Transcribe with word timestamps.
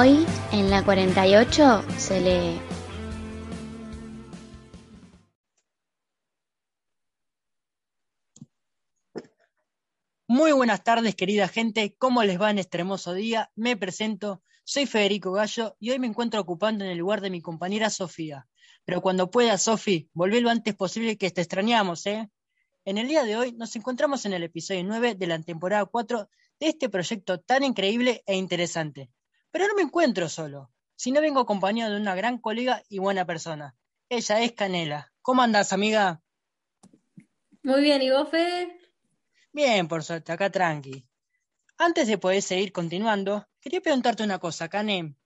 Hoy 0.00 0.24
en 0.52 0.70
la 0.70 0.84
48 0.84 1.84
se 1.98 2.20
lee. 2.20 2.60
Muy 10.28 10.52
buenas 10.52 10.84
tardes, 10.84 11.16
querida 11.16 11.48
gente. 11.48 11.96
¿Cómo 11.98 12.22
les 12.22 12.40
va 12.40 12.52
en 12.52 12.60
este 12.60 12.78
hermoso 12.78 13.12
día? 13.12 13.50
Me 13.56 13.76
presento, 13.76 14.40
soy 14.62 14.86
Federico 14.86 15.32
Gallo 15.32 15.74
y 15.80 15.90
hoy 15.90 15.98
me 15.98 16.06
encuentro 16.06 16.40
ocupando 16.40 16.84
en 16.84 16.92
el 16.92 16.98
lugar 16.98 17.20
de 17.20 17.30
mi 17.30 17.40
compañera 17.40 17.90
Sofía. 17.90 18.46
Pero 18.84 19.02
cuando 19.02 19.32
pueda, 19.32 19.58
Sofi, 19.58 20.08
volvé 20.12 20.40
lo 20.40 20.50
antes 20.50 20.76
posible 20.76 21.18
que 21.18 21.32
te 21.32 21.40
extrañamos, 21.40 22.06
¿eh? 22.06 22.30
En 22.84 22.98
el 22.98 23.08
día 23.08 23.24
de 23.24 23.36
hoy 23.36 23.50
nos 23.50 23.74
encontramos 23.74 24.24
en 24.26 24.32
el 24.34 24.44
episodio 24.44 24.84
9 24.84 25.16
de 25.16 25.26
la 25.26 25.42
temporada 25.42 25.86
4 25.86 26.28
de 26.60 26.68
este 26.68 26.88
proyecto 26.88 27.40
tan 27.40 27.64
increíble 27.64 28.22
e 28.26 28.36
interesante. 28.36 29.10
Pero 29.58 29.70
no 29.70 29.74
me 29.74 29.82
encuentro 29.82 30.28
solo, 30.28 30.70
sino 30.94 31.20
vengo 31.20 31.40
acompañado 31.40 31.92
de 31.92 32.00
una 32.00 32.14
gran 32.14 32.38
colega 32.38 32.84
y 32.88 33.00
buena 33.00 33.24
persona. 33.24 33.74
Ella 34.08 34.40
es 34.40 34.52
Canela. 34.52 35.12
¿Cómo 35.20 35.42
andas, 35.42 35.72
amiga? 35.72 36.22
Muy 37.64 37.80
bien, 37.80 38.00
¿y 38.00 38.08
vos, 38.08 38.28
Fede? 38.28 38.78
Bien, 39.52 39.88
por 39.88 40.04
suerte, 40.04 40.30
acá 40.30 40.48
tranqui. 40.48 41.04
Antes 41.76 42.06
de 42.06 42.18
poder 42.18 42.40
seguir 42.40 42.70
continuando, 42.70 43.48
quería 43.60 43.80
preguntarte 43.80 44.22
una 44.22 44.38
cosa, 44.38 44.68
Cane. 44.68 45.16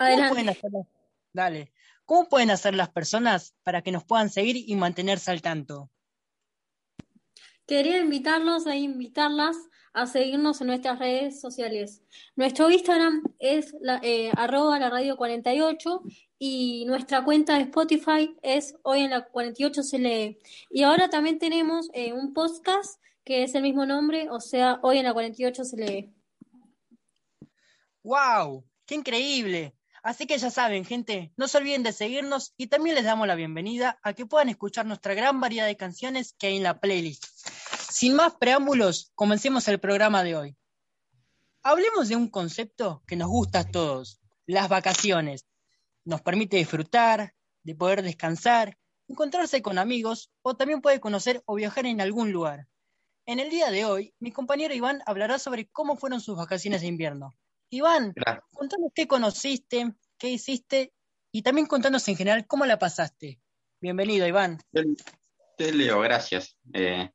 Adelante. 0.00 0.60
Dale. 1.32 1.72
¿Cómo 2.04 2.28
pueden 2.28 2.50
hacer 2.50 2.74
las 2.74 2.90
personas 2.90 3.54
para 3.62 3.82
que 3.82 3.92
nos 3.92 4.02
puedan 4.02 4.28
seguir 4.28 4.56
y 4.56 4.74
mantenerse 4.74 5.30
al 5.30 5.40
tanto? 5.40 5.88
Quería 7.64 8.00
invitarlos 8.00 8.66
e 8.66 8.74
invitarlas 8.74 9.56
a 9.94 10.06
seguirnos 10.06 10.60
en 10.60 10.68
nuestras 10.68 10.98
redes 10.98 11.40
sociales. 11.40 12.02
Nuestro 12.36 12.70
Instagram 12.70 13.22
es 13.38 13.74
la, 13.80 14.00
eh, 14.02 14.30
arroba 14.36 14.78
la 14.78 14.90
radio 14.90 15.16
48 15.16 16.02
y 16.38 16.84
nuestra 16.86 17.24
cuenta 17.24 17.56
de 17.56 17.62
Spotify 17.62 18.34
es 18.42 18.74
hoy 18.82 19.02
en 19.02 19.10
la 19.10 19.26
48 19.26 19.82
se 19.82 19.98
lee. 19.98 20.38
Y 20.70 20.82
ahora 20.82 21.08
también 21.08 21.38
tenemos 21.38 21.88
eh, 21.92 22.12
un 22.12 22.32
podcast 22.32 23.00
que 23.24 23.44
es 23.44 23.54
el 23.54 23.62
mismo 23.62 23.86
nombre, 23.86 24.28
o 24.30 24.40
sea, 24.40 24.80
hoy 24.82 24.98
en 24.98 25.04
la 25.04 25.12
48 25.12 25.64
se 25.64 25.76
lee. 25.76 26.14
¡Wow! 28.02 28.64
¡Qué 28.84 28.96
increíble! 28.96 29.76
Así 30.02 30.26
que 30.26 30.36
ya 30.36 30.50
saben, 30.50 30.84
gente, 30.84 31.32
no 31.36 31.46
se 31.46 31.58
olviden 31.58 31.84
de 31.84 31.92
seguirnos 31.92 32.54
y 32.56 32.66
también 32.66 32.96
les 32.96 33.04
damos 33.04 33.28
la 33.28 33.36
bienvenida 33.36 34.00
a 34.02 34.14
que 34.14 34.26
puedan 34.26 34.48
escuchar 34.48 34.84
nuestra 34.84 35.14
gran 35.14 35.38
variedad 35.40 35.66
de 35.66 35.76
canciones 35.76 36.34
que 36.36 36.48
hay 36.48 36.56
en 36.56 36.64
la 36.64 36.80
playlist. 36.80 37.24
Sin 38.02 38.16
más 38.16 38.34
preámbulos, 38.34 39.12
comencemos 39.14 39.68
el 39.68 39.78
programa 39.78 40.24
de 40.24 40.34
hoy. 40.34 40.56
Hablemos 41.62 42.08
de 42.08 42.16
un 42.16 42.28
concepto 42.28 43.00
que 43.06 43.14
nos 43.14 43.28
gusta 43.28 43.60
a 43.60 43.70
todos, 43.70 44.20
las 44.44 44.68
vacaciones. 44.68 45.46
Nos 46.04 46.20
permite 46.20 46.56
disfrutar, 46.56 47.32
de 47.62 47.76
poder 47.76 48.02
descansar, 48.02 48.76
encontrarse 49.06 49.62
con 49.62 49.78
amigos 49.78 50.32
o 50.42 50.56
también 50.56 50.80
puede 50.80 50.98
conocer 50.98 51.44
o 51.46 51.54
viajar 51.54 51.86
en 51.86 52.00
algún 52.00 52.32
lugar. 52.32 52.66
En 53.24 53.38
el 53.38 53.50
día 53.50 53.70
de 53.70 53.84
hoy, 53.84 54.12
mi 54.18 54.32
compañero 54.32 54.74
Iván 54.74 55.00
hablará 55.06 55.38
sobre 55.38 55.68
cómo 55.68 55.94
fueron 55.94 56.20
sus 56.20 56.36
vacaciones 56.36 56.80
de 56.80 56.88
invierno. 56.88 57.30
Iván, 57.70 58.14
contanos 58.50 58.90
qué 58.96 59.06
conociste, 59.06 59.94
qué 60.18 60.28
hiciste 60.28 60.92
y 61.30 61.42
también 61.42 61.68
contanos 61.68 62.08
en 62.08 62.16
general 62.16 62.48
cómo 62.48 62.66
la 62.66 62.80
pasaste. 62.80 63.38
Bienvenido, 63.80 64.26
Iván. 64.26 64.58
Te 65.56 65.72
leo, 65.72 66.00
gracias. 66.00 66.56
Eh, 66.72 67.08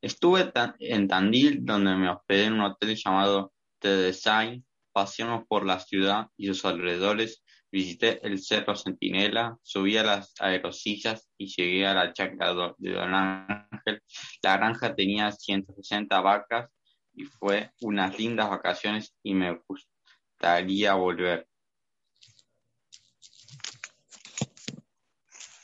estuve 0.00 0.52
en 0.78 1.08
Tandil, 1.08 1.64
donde 1.64 1.94
me 1.96 2.10
hospedé 2.10 2.46
en 2.46 2.54
un 2.54 2.62
hotel 2.62 2.96
llamado 2.96 3.52
The 3.78 3.96
Design. 3.96 4.64
Paseamos 4.92 5.44
por 5.46 5.64
la 5.64 5.78
ciudad 5.80 6.26
y 6.36 6.46
sus 6.46 6.64
alrededores. 6.64 7.42
Visité 7.72 8.18
el 8.26 8.42
Cerro 8.42 8.74
Centinela, 8.74 9.56
subí 9.62 9.96
a 9.96 10.02
las 10.02 10.34
aerosillas 10.40 11.28
y 11.38 11.46
llegué 11.46 11.86
a 11.86 11.94
la 11.94 12.12
chacra 12.12 12.52
de 12.78 12.92
Don 12.92 13.14
Ángel. 13.14 14.02
La 14.42 14.56
granja 14.56 14.94
tenía 14.96 15.30
160 15.30 16.20
vacas 16.20 16.68
y 17.14 17.24
fue 17.24 17.70
unas 17.82 18.18
lindas 18.18 18.50
vacaciones 18.50 19.14
y 19.22 19.34
me 19.34 19.60
gustaría 19.68 20.94
volver. 20.94 21.46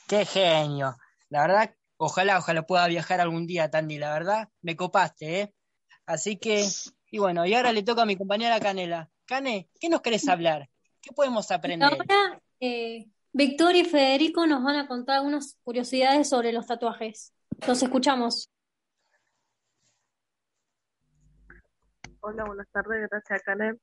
Qué 0.07 0.23
genio. 0.23 0.95
La 1.29 1.41
verdad, 1.41 1.75
ojalá, 1.97 2.37
ojalá 2.37 2.63
pueda 2.65 2.87
viajar 2.87 3.19
algún 3.19 3.47
día, 3.47 3.69
Tandy. 3.69 3.97
La 3.97 4.13
verdad, 4.13 4.49
me 4.61 4.75
copaste, 4.75 5.41
¿eh? 5.41 5.53
Así 6.05 6.37
que, 6.37 6.65
y 7.11 7.19
bueno, 7.19 7.45
y 7.45 7.53
ahora 7.53 7.73
le 7.73 7.83
toca 7.83 8.03
a 8.03 8.05
mi 8.05 8.15
compañera 8.15 8.59
Canela. 8.59 9.09
Cane, 9.25 9.69
¿qué 9.79 9.89
nos 9.89 10.01
querés 10.01 10.27
hablar? 10.29 10.69
¿Qué 11.01 11.11
podemos 11.13 11.51
aprender? 11.51 11.89
Ahora, 11.89 12.41
eh, 12.61 13.07
Victoria 13.33 13.81
y 13.81 13.85
Federico 13.85 14.47
nos 14.47 14.63
van 14.63 14.77
a 14.77 14.87
contar 14.87 15.17
algunas 15.17 15.57
curiosidades 15.63 16.29
sobre 16.29 16.53
los 16.53 16.65
tatuajes. 16.65 17.33
Los 17.67 17.83
escuchamos. 17.83 18.49
Hola, 22.21 22.45
buenas 22.45 22.67
tardes, 22.71 23.09
gracias, 23.09 23.41
Canem. 23.43 23.77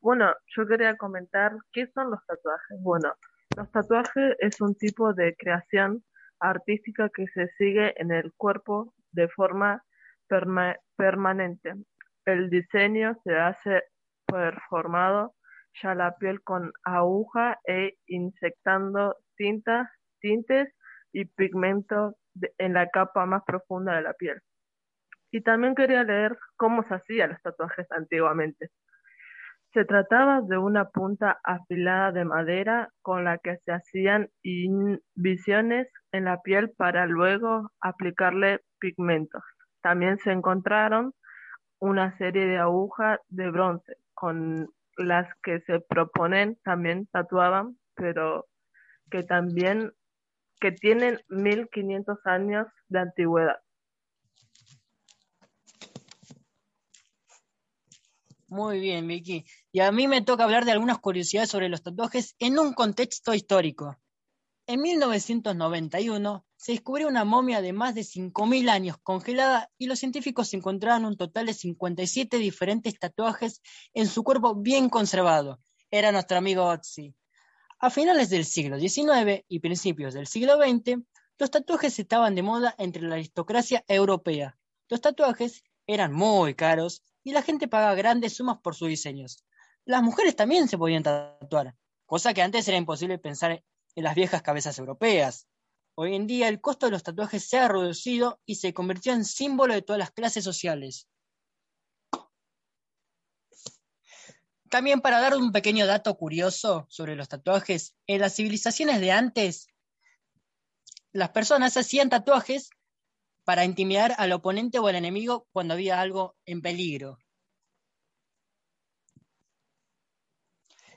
Bueno, 0.00 0.32
yo 0.56 0.66
quería 0.66 0.96
comentar 0.96 1.52
qué 1.72 1.86
son 1.92 2.10
los 2.10 2.20
tatuajes. 2.26 2.80
Bueno, 2.80 3.12
los 3.56 3.70
tatuajes 3.70 4.36
es 4.38 4.60
un 4.60 4.74
tipo 4.74 5.12
de 5.12 5.34
creación 5.36 6.04
artística 6.40 7.08
que 7.10 7.26
se 7.28 7.48
sigue 7.58 7.94
en 8.00 8.10
el 8.10 8.32
cuerpo 8.34 8.94
de 9.12 9.28
forma 9.28 9.84
permanente. 10.96 11.74
El 12.24 12.50
diseño 12.50 13.16
se 13.24 13.36
hace 13.36 13.82
performado 14.26 15.34
ya 15.82 15.94
la 15.94 16.16
piel 16.16 16.42
con 16.42 16.72
aguja 16.84 17.58
e 17.66 17.96
inyectando 18.06 19.16
tintas, 19.36 19.88
tintes 20.20 20.68
y 21.12 21.24
pigmentos 21.24 22.14
en 22.58 22.74
la 22.74 22.88
capa 22.88 23.26
más 23.26 23.42
profunda 23.44 23.96
de 23.96 24.02
la 24.02 24.14
piel. 24.14 24.40
Y 25.30 25.42
también 25.42 25.74
quería 25.74 26.02
leer 26.02 26.36
cómo 26.56 26.82
se 26.88 26.94
hacían 26.94 27.30
los 27.30 27.42
tatuajes 27.42 27.86
antiguamente. 27.90 28.70
Se 29.72 29.84
trataba 29.84 30.40
de 30.40 30.58
una 30.58 30.86
punta 30.86 31.38
afilada 31.44 32.10
de 32.10 32.24
madera 32.24 32.90
con 33.02 33.24
la 33.24 33.38
que 33.38 33.56
se 33.64 33.72
hacían 33.72 34.28
visiones 35.14 35.86
en 36.10 36.24
la 36.24 36.40
piel 36.42 36.70
para 36.76 37.06
luego 37.06 37.70
aplicarle 37.80 38.60
pigmentos. 38.80 39.42
También 39.80 40.18
se 40.18 40.32
encontraron 40.32 41.14
una 41.78 42.16
serie 42.18 42.46
de 42.46 42.58
agujas 42.58 43.20
de 43.28 43.50
bronce 43.50 43.96
con 44.14 44.68
las 44.96 45.28
que 45.42 45.60
se 45.60 45.80
proponen 45.80 46.58
también 46.64 47.06
tatuaban, 47.06 47.78
pero 47.94 48.46
que 49.10 49.22
también 49.22 49.92
que 50.60 50.72
tienen 50.72 51.18
1500 51.28 52.18
años 52.26 52.66
de 52.88 52.98
antigüedad. 52.98 53.56
Muy 58.50 58.80
bien, 58.80 59.06
Vicky. 59.06 59.44
Y 59.70 59.78
a 59.78 59.92
mí 59.92 60.08
me 60.08 60.22
toca 60.22 60.42
hablar 60.42 60.64
de 60.64 60.72
algunas 60.72 60.98
curiosidades 60.98 61.48
sobre 61.48 61.68
los 61.68 61.84
tatuajes 61.84 62.34
en 62.40 62.58
un 62.58 62.72
contexto 62.72 63.32
histórico. 63.32 63.96
En 64.66 64.80
1991 64.80 66.44
se 66.56 66.72
descubrió 66.72 67.06
una 67.06 67.24
momia 67.24 67.62
de 67.62 67.72
más 67.72 67.94
de 67.94 68.00
5.000 68.00 68.68
años 68.68 68.96
congelada 69.04 69.70
y 69.78 69.86
los 69.86 70.00
científicos 70.00 70.52
encontraron 70.52 71.04
un 71.04 71.16
total 71.16 71.46
de 71.46 71.54
57 71.54 72.38
diferentes 72.38 72.98
tatuajes 72.98 73.62
en 73.94 74.08
su 74.08 74.24
cuerpo 74.24 74.56
bien 74.56 74.88
conservado. 74.88 75.60
Era 75.88 76.10
nuestro 76.10 76.36
amigo 76.36 76.64
Otzi. 76.64 77.14
A 77.78 77.88
finales 77.88 78.30
del 78.30 78.44
siglo 78.44 78.80
XIX 78.80 79.44
y 79.46 79.60
principios 79.60 80.12
del 80.12 80.26
siglo 80.26 80.56
XX, 80.56 80.98
los 81.38 81.52
tatuajes 81.52 82.00
estaban 82.00 82.34
de 82.34 82.42
moda 82.42 82.74
entre 82.78 83.02
la 83.02 83.14
aristocracia 83.14 83.84
europea. 83.86 84.58
Los 84.88 85.00
tatuajes 85.00 85.62
eran 85.86 86.12
muy 86.12 86.54
caros 86.54 87.04
y 87.22 87.32
la 87.32 87.42
gente 87.42 87.68
pagaba 87.68 87.94
grandes 87.94 88.34
sumas 88.34 88.58
por 88.62 88.74
sus 88.74 88.88
diseños. 88.88 89.44
Las 89.84 90.02
mujeres 90.02 90.36
también 90.36 90.68
se 90.68 90.78
podían 90.78 91.02
tatuar, 91.02 91.74
cosa 92.06 92.34
que 92.34 92.42
antes 92.42 92.66
era 92.68 92.76
imposible 92.76 93.18
pensar 93.18 93.62
en 93.94 94.04
las 94.04 94.14
viejas 94.14 94.42
cabezas 94.42 94.78
europeas. 94.78 95.46
Hoy 95.94 96.14
en 96.14 96.26
día 96.26 96.48
el 96.48 96.60
costo 96.60 96.86
de 96.86 96.92
los 96.92 97.02
tatuajes 97.02 97.48
se 97.48 97.58
ha 97.58 97.68
reducido 97.68 98.40
y 98.46 98.56
se 98.56 98.72
convirtió 98.72 99.12
en 99.12 99.24
símbolo 99.24 99.74
de 99.74 99.82
todas 99.82 99.98
las 99.98 100.12
clases 100.12 100.44
sociales. 100.44 101.08
También 104.70 105.00
para 105.00 105.20
dar 105.20 105.36
un 105.36 105.50
pequeño 105.50 105.84
dato 105.86 106.16
curioso 106.16 106.86
sobre 106.88 107.16
los 107.16 107.28
tatuajes, 107.28 107.96
en 108.06 108.20
las 108.20 108.36
civilizaciones 108.36 109.00
de 109.00 109.10
antes, 109.10 109.66
las 111.12 111.30
personas 111.30 111.76
hacían 111.76 112.08
tatuajes 112.08 112.70
para 113.44 113.64
intimidar 113.64 114.14
al 114.18 114.32
oponente 114.32 114.78
o 114.78 114.86
al 114.86 114.96
enemigo 114.96 115.46
cuando 115.52 115.74
había 115.74 116.00
algo 116.00 116.36
en 116.46 116.62
peligro. 116.62 117.18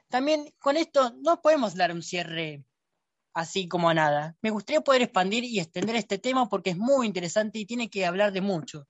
También 0.10 0.54
con 0.60 0.78
esto 0.78 1.16
no 1.22 1.42
podemos 1.42 1.74
dar 1.76 1.92
un 1.92 2.04
cierre 2.04 2.64
así 3.34 3.68
como 3.68 3.90
a 3.90 3.94
nada. 3.94 4.38
Me 4.42 4.52
gustaría 4.52 4.82
poder 4.82 5.02
expandir 5.02 5.44
y 5.44 5.60
extender 5.60 5.96
este 5.96 6.20
tema 6.20 6.48
porque 6.50 6.72
es 6.72 6.78
muy 6.78 7.08
interesante 7.08 7.60
y 7.60 7.66
tiene 7.66 7.90
que 7.90 8.06
hablar 8.06 8.32
de 8.32 8.42
mucho. 8.42 8.88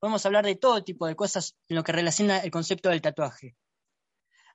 Podemos 0.00 0.26
hablar 0.26 0.44
de 0.44 0.56
todo 0.56 0.82
tipo 0.82 1.06
de 1.06 1.16
cosas 1.16 1.56
en 1.68 1.76
lo 1.76 1.84
que 1.84 1.92
relaciona 1.92 2.38
el 2.38 2.50
concepto 2.50 2.88
del 2.88 3.00
tatuaje. 3.00 3.56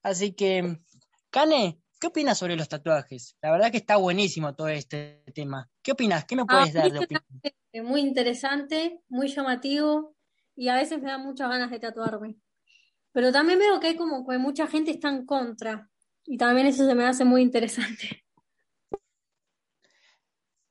Así 0.04 0.34
que, 0.34 0.82
Cane, 1.30 1.80
¿qué 2.01 2.07
opinas 2.07 2.39
sobre 2.39 2.56
los 2.56 2.68
tatuajes? 2.68 3.38
La 3.42 3.51
verdad 3.51 3.71
que 3.71 3.77
está 3.77 3.95
buenísimo 3.95 4.56
todo 4.56 4.68
este 4.69 5.24
tema. 5.36 5.69
¿Qué 5.83 5.92
opinas? 5.92 6.25
¿Qué 6.25 6.36
me 6.36 6.45
puedes 6.45 6.74
dar 6.74 6.92
de 6.92 7.00
opinión? 7.00 7.24
Muy 7.88 8.01
interesante, 8.01 9.00
muy 9.07 9.27
llamativo 9.27 10.15
y 10.56 10.68
a 10.68 10.75
veces 10.75 11.00
me 11.00 11.12
da 11.12 11.19
muchas 11.19 11.48
ganas 11.48 11.69
de 11.69 11.80
tatuarme. 11.80 12.38
Pero 13.13 13.31
también 13.31 13.59
veo 13.59 13.80
que 13.80 13.88
hay 13.88 13.95
como 13.95 14.27
que 14.27 14.39
mucha 14.39 14.65
gente 14.65 14.89
está 14.89 15.09
en 15.09 15.27
contra 15.27 15.89
y 16.25 16.38
también 16.38 16.65
eso 16.65 16.88
se 16.88 16.95
me 16.95 17.06
hace 17.06 17.24
muy 17.24 17.44
interesante. 17.44 18.25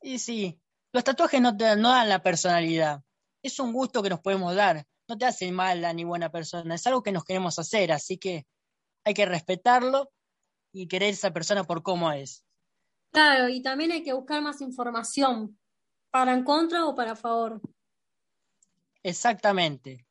Y 0.01 0.19
sí, 0.19 0.59
los 0.91 1.03
tatuajes 1.03 1.39
no 1.39 1.55
te 1.55 1.75
no 1.77 1.91
dan 1.91 2.09
la 2.09 2.21
personalidad. 2.21 3.03
Es 3.41 3.57
un 3.59 3.71
gusto 3.71 4.03
que 4.03 4.09
nos 4.09 4.19
podemos 4.19 4.53
dar. 4.53 4.85
No 5.07 5.17
te 5.17 5.25
hace 5.25 5.49
mala 5.51 5.93
ni 5.93 6.03
buena 6.03 6.29
persona. 6.29 6.75
Es 6.75 6.85
algo 6.87 7.03
que 7.03 7.11
nos 7.13 7.23
queremos 7.23 7.57
hacer, 7.57 7.91
así 7.91 8.17
que 8.17 8.45
hay 9.05 9.13
que 9.13 9.25
respetarlo 9.25 10.11
y 10.71 10.87
querer 10.87 11.09
a 11.09 11.11
esa 11.11 11.31
persona 11.31 11.63
por 11.63 11.83
cómo 11.83 12.11
es. 12.11 12.45
Claro, 13.11 13.49
y 13.49 13.61
también 13.61 13.91
hay 13.91 14.03
que 14.03 14.13
buscar 14.13 14.41
más 14.41 14.61
información, 14.61 15.59
para 16.11 16.33
en 16.33 16.43
contra 16.43 16.85
o 16.85 16.95
para 16.95 17.15
favor. 17.15 17.61
Exactamente. 19.03 20.05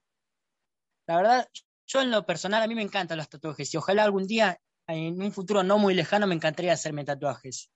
La 1.07 1.17
verdad, 1.17 1.49
yo 1.87 2.01
en 2.01 2.11
lo 2.11 2.27
personal 2.27 2.63
a 2.63 2.67
mí 2.67 2.75
me 2.75 2.83
encantan 2.83 3.19
los 3.19 3.29
tatuajes 3.29 3.73
y 3.73 3.77
ojalá 3.77 4.05
algún 4.05 4.27
día, 4.27 4.61
en 4.87 5.21
un 5.21 5.33
futuro 5.33 5.63
no 5.63 5.79
muy 5.79 5.95
lejano, 5.95 6.27
me 6.27 6.35
encantaría 6.35 6.73
hacerme 6.73 7.05
tatuajes. 7.05 7.71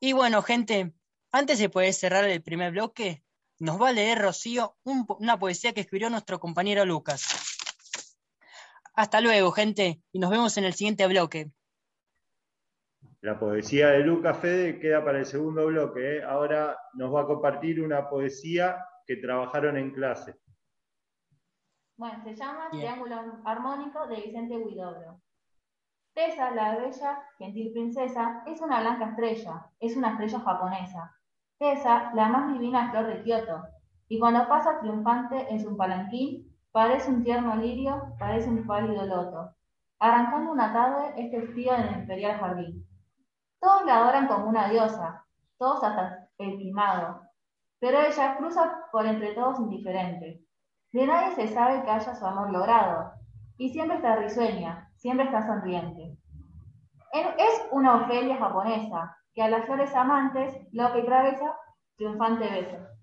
Y 0.00 0.12
bueno, 0.12 0.42
gente, 0.42 0.94
antes 1.32 1.58
de 1.58 1.68
poder 1.68 1.92
cerrar 1.92 2.24
el 2.24 2.42
primer 2.42 2.72
bloque, 2.72 3.24
nos 3.58 3.80
va 3.80 3.88
a 3.88 3.92
leer 3.92 4.18
Rocío 4.18 4.76
una 4.84 5.38
poesía 5.38 5.72
que 5.72 5.80
escribió 5.80 6.10
nuestro 6.10 6.38
compañero 6.38 6.84
Lucas. 6.84 7.47
Hasta 8.98 9.20
luego, 9.20 9.52
gente, 9.52 10.02
y 10.10 10.18
nos 10.18 10.28
vemos 10.28 10.56
en 10.58 10.64
el 10.64 10.72
siguiente 10.72 11.06
bloque. 11.06 11.52
La 13.20 13.38
poesía 13.38 13.90
de 13.90 14.00
Lucas 14.00 14.36
Fede 14.38 14.80
queda 14.80 15.04
para 15.04 15.20
el 15.20 15.24
segundo 15.24 15.66
bloque. 15.66 16.16
¿eh? 16.16 16.22
Ahora 16.24 16.76
nos 16.94 17.14
va 17.14 17.20
a 17.20 17.26
compartir 17.26 17.80
una 17.80 18.10
poesía 18.10 18.84
que 19.06 19.18
trabajaron 19.18 19.76
en 19.76 19.92
clase. 19.92 20.34
Bueno, 21.96 22.24
se 22.24 22.34
llama 22.34 22.70
Triángulo 22.72 23.40
Armónico 23.44 24.04
de 24.08 24.16
Vicente 24.16 24.56
Huidobro. 24.56 25.20
Tessa, 26.12 26.50
la 26.50 26.76
bella, 26.78 27.22
gentil 27.38 27.70
princesa, 27.70 28.42
es 28.48 28.60
una 28.60 28.80
blanca 28.80 29.10
estrella, 29.10 29.70
es 29.78 29.96
una 29.96 30.10
estrella 30.10 30.40
japonesa. 30.40 31.16
Tessa, 31.56 32.10
la 32.16 32.28
más 32.30 32.52
divina 32.52 32.90
flor 32.90 33.06
de 33.06 33.22
Kioto, 33.22 33.62
y 34.08 34.18
cuando 34.18 34.48
pasa 34.48 34.80
triunfante 34.80 35.46
en 35.50 35.60
su 35.60 35.76
palanquín, 35.76 36.52
parece 36.78 37.10
un 37.10 37.24
tierno 37.24 37.56
lirio, 37.56 38.14
parece 38.20 38.48
un 38.48 38.64
pálido 38.64 39.04
loto. 39.04 39.50
Arrancando 39.98 40.52
una 40.52 40.72
tarde 40.72 41.12
es 41.16 41.28
testigo 41.32 41.72
en 41.74 41.80
el 41.82 42.00
imperial 42.02 42.38
jardín. 42.38 42.86
Todos 43.60 43.84
la 43.84 43.96
adoran 43.96 44.28
como 44.28 44.46
una 44.48 44.68
diosa, 44.68 45.26
todos 45.58 45.82
hasta 45.82 46.28
el 46.38 46.56
quimado, 46.56 47.22
pero 47.80 47.98
ella 48.00 48.36
cruza 48.36 48.78
por 48.92 49.06
entre 49.06 49.34
todos 49.34 49.58
indiferente. 49.58 50.44
De 50.92 51.04
nadie 51.04 51.34
se 51.34 51.48
sabe 51.48 51.82
que 51.82 51.90
haya 51.90 52.14
su 52.14 52.24
amor 52.24 52.52
logrado, 52.52 53.10
y 53.56 53.70
siempre 53.70 53.96
está 53.96 54.14
risueña, 54.14 54.88
siempre 54.94 55.26
está 55.26 55.44
sonriente. 55.44 56.16
Es 57.12 57.66
una 57.72 57.96
Ofelia 57.96 58.36
japonesa, 58.36 59.16
que 59.34 59.42
a 59.42 59.48
las 59.48 59.66
flores 59.66 59.92
amantes 59.96 60.56
lo 60.70 60.92
que 60.92 61.00
atraviesa 61.00 61.56
triunfante 61.96 62.48
beso. 62.48 62.97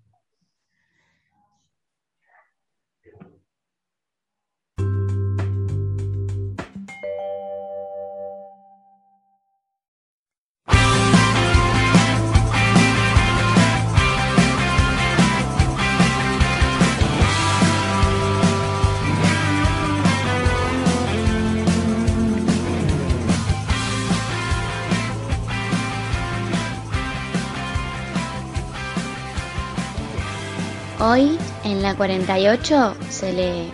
La 31.86 31.94
48 31.94 32.96
se 33.10 33.32
lee. 33.32 33.72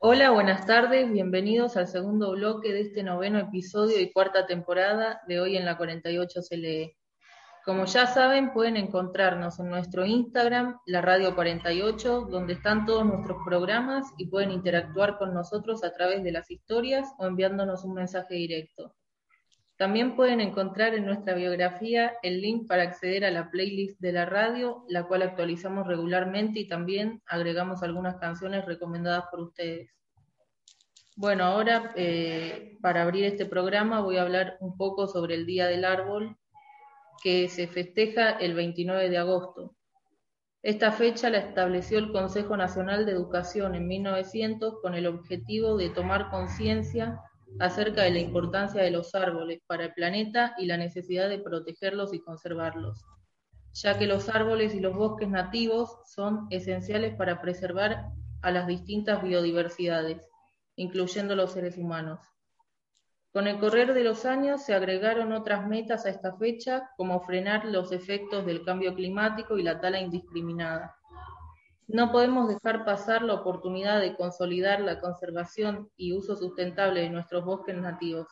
Hola, 0.00 0.30
buenas 0.30 0.64
tardes, 0.64 1.12
bienvenidos 1.12 1.76
al 1.76 1.88
segundo 1.88 2.30
bloque 2.30 2.72
de 2.72 2.80
este 2.80 3.02
noveno 3.02 3.38
episodio 3.38 4.00
y 4.00 4.14
cuarta 4.14 4.46
temporada 4.46 5.20
de 5.28 5.40
Hoy 5.40 5.58
en 5.58 5.66
la 5.66 5.76
48 5.76 6.40
se 6.40 6.56
lee. 6.56 6.96
Como 7.66 7.84
ya 7.84 8.06
saben, 8.06 8.54
pueden 8.54 8.78
encontrarnos 8.78 9.60
en 9.60 9.68
nuestro 9.68 10.06
Instagram, 10.06 10.78
la 10.86 11.02
Radio 11.02 11.34
48, 11.34 12.28
donde 12.30 12.54
están 12.54 12.86
todos 12.86 13.04
nuestros 13.04 13.36
programas 13.44 14.06
y 14.16 14.28
pueden 14.28 14.52
interactuar 14.52 15.18
con 15.18 15.34
nosotros 15.34 15.84
a 15.84 15.92
través 15.92 16.24
de 16.24 16.32
las 16.32 16.50
historias 16.50 17.12
o 17.18 17.26
enviándonos 17.26 17.84
un 17.84 17.92
mensaje 17.92 18.36
directo. 18.36 18.94
También 19.76 20.16
pueden 20.16 20.40
encontrar 20.40 20.94
en 20.94 21.04
nuestra 21.04 21.34
biografía 21.34 22.14
el 22.22 22.40
link 22.40 22.66
para 22.66 22.82
acceder 22.82 23.26
a 23.26 23.30
la 23.30 23.50
playlist 23.50 24.00
de 24.00 24.12
la 24.12 24.24
radio, 24.24 24.84
la 24.88 25.06
cual 25.06 25.20
actualizamos 25.20 25.86
regularmente 25.86 26.60
y 26.60 26.68
también 26.68 27.22
agregamos 27.26 27.82
algunas 27.82 28.16
canciones 28.16 28.64
recomendadas 28.64 29.24
por 29.30 29.40
ustedes. 29.40 29.90
Bueno, 31.14 31.44
ahora 31.44 31.92
eh, 31.94 32.78
para 32.80 33.02
abrir 33.02 33.24
este 33.24 33.44
programa 33.44 34.00
voy 34.00 34.16
a 34.16 34.22
hablar 34.22 34.56
un 34.60 34.78
poco 34.78 35.08
sobre 35.08 35.34
el 35.34 35.44
Día 35.44 35.66
del 35.66 35.84
Árbol, 35.84 36.36
que 37.22 37.48
se 37.48 37.66
festeja 37.66 38.30
el 38.30 38.54
29 38.54 39.10
de 39.10 39.18
agosto. 39.18 39.74
Esta 40.62 40.90
fecha 40.90 41.28
la 41.28 41.38
estableció 41.38 41.98
el 41.98 42.12
Consejo 42.12 42.56
Nacional 42.56 43.04
de 43.04 43.12
Educación 43.12 43.74
en 43.74 43.86
1900 43.86 44.80
con 44.80 44.94
el 44.94 45.06
objetivo 45.06 45.76
de 45.76 45.90
tomar 45.90 46.30
conciencia 46.30 47.20
acerca 47.58 48.02
de 48.02 48.10
la 48.10 48.18
importancia 48.18 48.82
de 48.82 48.90
los 48.90 49.14
árboles 49.14 49.60
para 49.66 49.84
el 49.84 49.94
planeta 49.94 50.54
y 50.58 50.66
la 50.66 50.76
necesidad 50.76 51.28
de 51.28 51.38
protegerlos 51.38 52.12
y 52.12 52.20
conservarlos, 52.20 53.04
ya 53.72 53.98
que 53.98 54.06
los 54.06 54.28
árboles 54.28 54.74
y 54.74 54.80
los 54.80 54.94
bosques 54.94 55.28
nativos 55.28 55.98
son 56.06 56.46
esenciales 56.50 57.14
para 57.16 57.40
preservar 57.40 58.10
a 58.42 58.50
las 58.50 58.66
distintas 58.66 59.22
biodiversidades, 59.22 60.28
incluyendo 60.76 61.34
los 61.34 61.52
seres 61.52 61.78
humanos. 61.78 62.20
Con 63.32 63.46
el 63.46 63.58
correr 63.58 63.92
de 63.92 64.02
los 64.02 64.24
años 64.24 64.62
se 64.62 64.72
agregaron 64.72 65.32
otras 65.32 65.66
metas 65.66 66.06
a 66.06 66.08
esta 66.08 66.36
fecha, 66.36 66.90
como 66.96 67.20
frenar 67.20 67.66
los 67.66 67.92
efectos 67.92 68.46
del 68.46 68.64
cambio 68.64 68.94
climático 68.94 69.58
y 69.58 69.62
la 69.62 69.78
tala 69.78 70.00
indiscriminada. 70.00 70.95
No 71.88 72.10
podemos 72.10 72.48
dejar 72.48 72.84
pasar 72.84 73.22
la 73.22 73.34
oportunidad 73.34 74.00
de 74.00 74.16
consolidar 74.16 74.80
la 74.80 74.98
conservación 75.00 75.88
y 75.96 76.12
uso 76.14 76.34
sustentable 76.34 77.02
de 77.02 77.10
nuestros 77.10 77.44
bosques 77.44 77.76
nativos. 77.76 78.26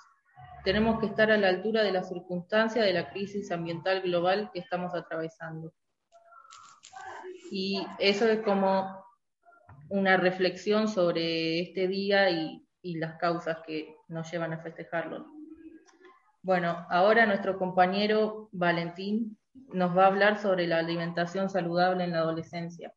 Tenemos 0.64 0.98
que 0.98 1.06
estar 1.06 1.30
a 1.30 1.36
la 1.36 1.48
altura 1.48 1.84
de 1.84 1.92
la 1.92 2.02
circunstancia 2.02 2.82
de 2.82 2.92
la 2.92 3.10
crisis 3.10 3.52
ambiental 3.52 4.02
global 4.02 4.50
que 4.52 4.58
estamos 4.58 4.92
atravesando. 4.94 5.72
Y 7.50 7.86
eso 8.00 8.26
es 8.26 8.40
como 8.40 9.04
una 9.88 10.16
reflexión 10.16 10.88
sobre 10.88 11.60
este 11.60 11.86
día 11.86 12.30
y, 12.30 12.66
y 12.82 12.98
las 12.98 13.18
causas 13.18 13.58
que 13.64 13.94
nos 14.08 14.28
llevan 14.32 14.52
a 14.52 14.58
festejarlo. 14.58 15.26
Bueno, 16.42 16.86
ahora 16.90 17.24
nuestro 17.24 17.56
compañero 17.56 18.48
Valentín 18.50 19.38
nos 19.68 19.96
va 19.96 20.04
a 20.04 20.08
hablar 20.08 20.38
sobre 20.38 20.66
la 20.66 20.78
alimentación 20.78 21.48
saludable 21.48 22.02
en 22.02 22.10
la 22.10 22.18
adolescencia. 22.18 22.92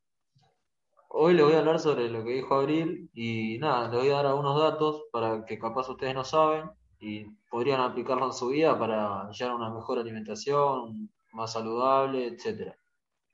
Hoy 1.10 1.34
le 1.34 1.44
voy 1.44 1.54
a 1.54 1.60
hablar 1.60 1.80
sobre 1.80 2.10
lo 2.10 2.24
que 2.24 2.34
dijo 2.34 2.56
Abril 2.56 3.10
y 3.14 3.58
nada, 3.60 3.90
le 3.90 3.98
voy 3.98 4.10
a 4.10 4.16
dar 4.16 4.26
algunos 4.26 4.60
datos 4.60 5.04
para 5.12 5.46
que 5.46 5.58
capaz 5.58 5.90
ustedes 5.90 6.14
no 6.14 6.24
saben 6.24 6.70
y 7.00 7.26
podrían 7.50 7.80
aplicarlo 7.80 8.26
en 8.26 8.34
su 8.34 8.50
vida 8.50 8.78
para 8.78 9.30
llegar 9.32 9.54
a 9.54 9.56
una 9.56 9.70
mejor 9.70 10.00
alimentación, 10.00 11.10
más 11.32 11.54
saludable, 11.54 12.28
etcétera. 12.28 12.76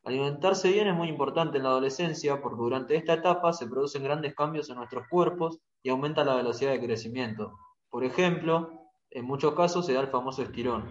Alimentarse 0.03 0.71
bien 0.71 0.87
es 0.87 0.95
muy 0.95 1.09
importante 1.09 1.57
en 1.57 1.63
la 1.63 1.69
adolescencia 1.69 2.41
porque 2.41 2.61
durante 2.61 2.95
esta 2.95 3.13
etapa 3.13 3.53
se 3.53 3.67
producen 3.67 4.03
grandes 4.03 4.35
cambios 4.35 4.69
en 4.69 4.75
nuestros 4.75 5.07
cuerpos 5.09 5.59
y 5.81 5.89
aumenta 5.89 6.23
la 6.23 6.35
velocidad 6.35 6.71
de 6.71 6.81
crecimiento. 6.81 7.57
Por 7.89 8.03
ejemplo, 8.03 8.69
en 9.09 9.25
muchos 9.25 9.55
casos 9.55 9.85
se 9.85 9.93
da 9.93 10.01
el 10.01 10.07
famoso 10.07 10.43
estirón. 10.43 10.85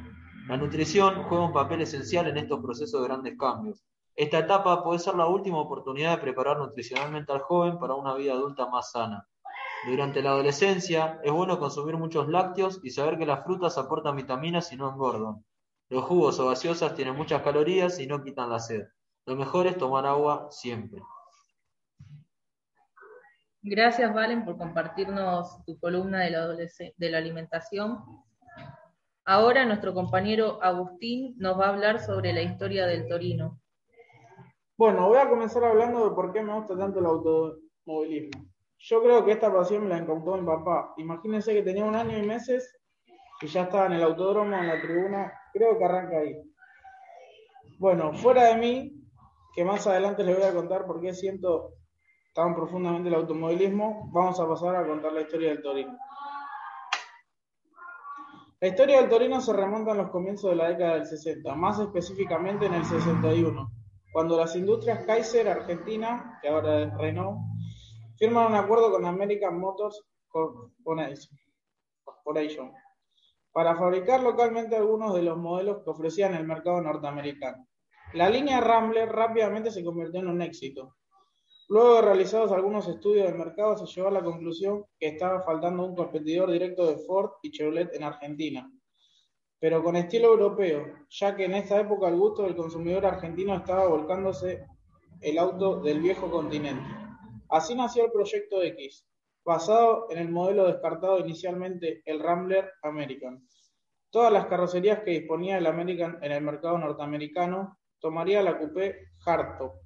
La 0.49 0.57
nutrición 0.57 1.23
juega 1.25 1.47
un 1.47 1.53
papel 1.53 1.83
esencial 1.83 2.27
en 2.27 2.39
estos 2.39 2.61
procesos 2.61 3.01
de 3.01 3.07
grandes 3.07 3.39
cambios. 3.39 3.85
Esta 4.15 4.39
etapa 4.39 4.83
puede 4.85 4.99
ser 4.99 5.15
la 5.15 5.27
última 5.27 5.59
oportunidad 5.59 6.17
de 6.17 6.23
preparar 6.23 6.59
nutricionalmente 6.59 7.33
al 7.33 7.41
joven 7.41 7.79
para 7.79 7.95
una 7.95 8.15
vida 8.15 8.33
adulta 8.33 8.67
más 8.67 8.91
sana. 8.91 9.27
Durante 9.87 10.23
la 10.23 10.31
adolescencia 10.31 11.21
es 11.25 11.33
bueno 11.33 11.59
consumir 11.59 11.97
muchos 11.97 12.29
lácteos 12.29 12.81
y 12.83 12.91
saber 12.91 13.19
que 13.19 13.27
las 13.27 13.45
frutas 13.45 13.79
aportan 13.79 14.17
vitaminas 14.17 14.73
y 14.73 14.77
no 14.77 14.91
engordan. 14.91 15.45
Los 15.89 16.05
jugos 16.05 16.39
o 16.41 16.49
gaseosas 16.49 16.95
tienen 16.95 17.17
muchas 17.17 17.43
calorías 17.43 17.99
y 17.99 18.07
no 18.07 18.23
quitan 18.23 18.51
la 18.51 18.61
sed. 18.61 18.87
Lo 19.27 19.37
mejor 19.37 19.67
es 19.67 19.77
tomar 19.77 20.07
agua 20.07 20.49
siempre. 20.51 21.03
Gracias, 23.65 24.13
Valen, 24.13 24.45
por 24.45 24.59
compartirnos 24.59 25.65
tu 25.65 25.79
columna 25.79 26.21
de 26.21 27.11
la, 27.11 27.19
alimentación. 27.19 28.05
Ahora 29.25 29.65
nuestro 29.65 29.95
compañero 29.95 30.61
Agustín 30.61 31.37
nos 31.39 31.59
va 31.59 31.67
a 31.67 31.69
hablar 31.69 32.01
sobre 32.01 32.33
la 32.33 32.43
historia 32.43 32.87
del 32.87 33.07
Torino. 33.07 33.62
Bueno, 34.83 35.07
voy 35.07 35.19
a 35.19 35.29
comenzar 35.29 35.63
hablando 35.63 36.09
de 36.09 36.13
por 36.13 36.33
qué 36.33 36.43
me 36.43 36.53
gusta 36.55 36.77
tanto 36.77 36.99
el 36.99 37.07
automovilismo. 37.07 38.47
Yo 38.79 39.01
creo 39.01 39.25
que 39.25 39.31
esta 39.31 39.55
pasión 39.55 39.85
me 39.85 39.91
la 39.91 39.99
incautó 39.99 40.37
mi 40.37 40.45
papá. 40.45 40.93
Imagínense 40.97 41.55
que 41.55 41.63
tenía 41.63 41.85
un 41.85 41.95
año 41.95 42.19
y 42.19 42.27
meses 42.27 42.81
y 43.43 43.47
ya 43.47 43.63
estaba 43.63 43.87
en 43.87 43.93
el 43.93 44.03
autódromo, 44.03 44.57
en 44.57 44.67
la 44.67 44.83
tribuna. 44.83 45.33
Creo 45.53 45.79
que 45.79 45.85
arranca 45.85 46.19
ahí. 46.19 46.35
Bueno, 47.79 48.13
fuera 48.13 48.47
de 48.47 48.57
mí, 48.57 48.93
que 49.55 49.65
más 49.65 49.87
adelante 49.87 50.25
les 50.25 50.37
voy 50.37 50.47
a 50.47 50.53
contar 50.53 50.85
por 50.85 51.01
qué 51.01 51.15
siento 51.15 51.75
tan 52.35 52.53
profundamente 52.53 53.09
el 53.09 53.15
automovilismo, 53.15 54.11
vamos 54.13 54.41
a 54.41 54.49
pasar 54.49 54.75
a 54.75 54.85
contar 54.85 55.13
la 55.13 55.21
historia 55.21 55.51
del 55.51 55.63
Torino. 55.63 55.97
La 58.59 58.67
historia 58.67 59.01
del 59.01 59.09
Torino 59.09 59.41
se 59.41 59.53
remonta 59.53 59.93
a 59.93 59.95
los 59.95 60.11
comienzos 60.11 60.51
de 60.51 60.57
la 60.57 60.71
década 60.71 60.95
del 60.95 61.07
60, 61.07 61.55
más 61.55 61.79
específicamente 61.79 62.67
en 62.67 62.75
el 62.75 62.85
61, 62.85 63.71
cuando 64.13 64.37
las 64.37 64.55
industrias 64.55 65.05
Kaiser 65.05 65.49
Argentina, 65.49 66.39
que 66.43 66.49
ahora 66.49 66.83
es 66.83 66.95
Renault, 66.95 67.39
firman 68.19 68.47
un 68.53 68.55
acuerdo 68.55 68.91
con 68.91 69.05
American 69.05 69.59
Motors 69.59 70.03
Corporation 72.05 72.73
para 73.53 73.75
fabricar 73.77 74.23
localmente 74.23 74.77
algunos 74.77 75.15
de 75.15 75.23
los 75.23 75.37
modelos 75.37 75.83
que 75.83 75.91
ofrecían 75.91 76.35
el 76.35 76.47
mercado 76.47 76.81
norteamericano. 76.81 77.67
La 78.15 78.29
línea 78.29 78.61
Rambler 78.61 79.09
rápidamente 79.09 79.71
se 79.71 79.85
convirtió 79.85 80.21
en 80.21 80.29
un 80.29 80.43
éxito, 80.43 80.97
Luego 81.73 81.95
de 81.95 82.03
realizados 82.03 82.53
algunos 82.53 82.87
estudios 82.87 83.27
de 83.27 83.39
mercado, 83.39 83.79
se 83.79 83.87
llegó 83.87 84.09
a 84.09 84.13
la 84.13 84.23
conclusión 84.23 84.85
que 84.99 85.09
estaba 85.09 85.41
faltando 85.41 85.87
un 85.87 85.95
competidor 85.95 86.51
directo 86.51 86.87
de 86.87 86.99
Ford 86.99 87.31
y 87.41 87.51
Chevrolet 87.51 87.95
en 87.95 88.03
Argentina, 88.03 88.71
pero 89.63 89.81
con 89.81 89.95
estilo 89.95 90.33
europeo, 90.33 90.93
ya 91.09 91.37
que 91.37 91.45
en 91.45 91.55
esta 91.55 91.79
época 91.79 92.09
el 92.09 92.17
gusto 92.17 92.43
del 92.43 92.57
consumidor 92.57 93.07
argentino 93.07 93.55
estaba 93.55 93.87
volcándose 93.87 94.67
el 95.21 95.39
auto 95.39 95.81
del 95.81 96.01
viejo 96.01 96.29
continente. 96.29 96.85
Así 97.49 97.77
nació 97.77 98.07
el 98.07 98.11
Proyecto 98.11 98.61
X, 98.61 99.07
basado 99.45 100.09
en 100.11 100.19
el 100.19 100.31
modelo 100.31 100.67
descartado 100.67 101.21
inicialmente, 101.21 102.03
el 102.07 102.19
Rambler 102.19 102.73
American. 102.83 103.47
Todas 104.11 104.33
las 104.33 104.47
carrocerías 104.47 105.05
que 105.05 105.13
disponía 105.13 105.59
el 105.59 105.67
American 105.69 106.19
en 106.23 106.33
el 106.33 106.43
mercado 106.43 106.77
norteamericano 106.79 107.79
tomaría 108.01 108.43
la 108.43 108.59
coupé 108.59 109.11
Hardtop, 109.25 109.77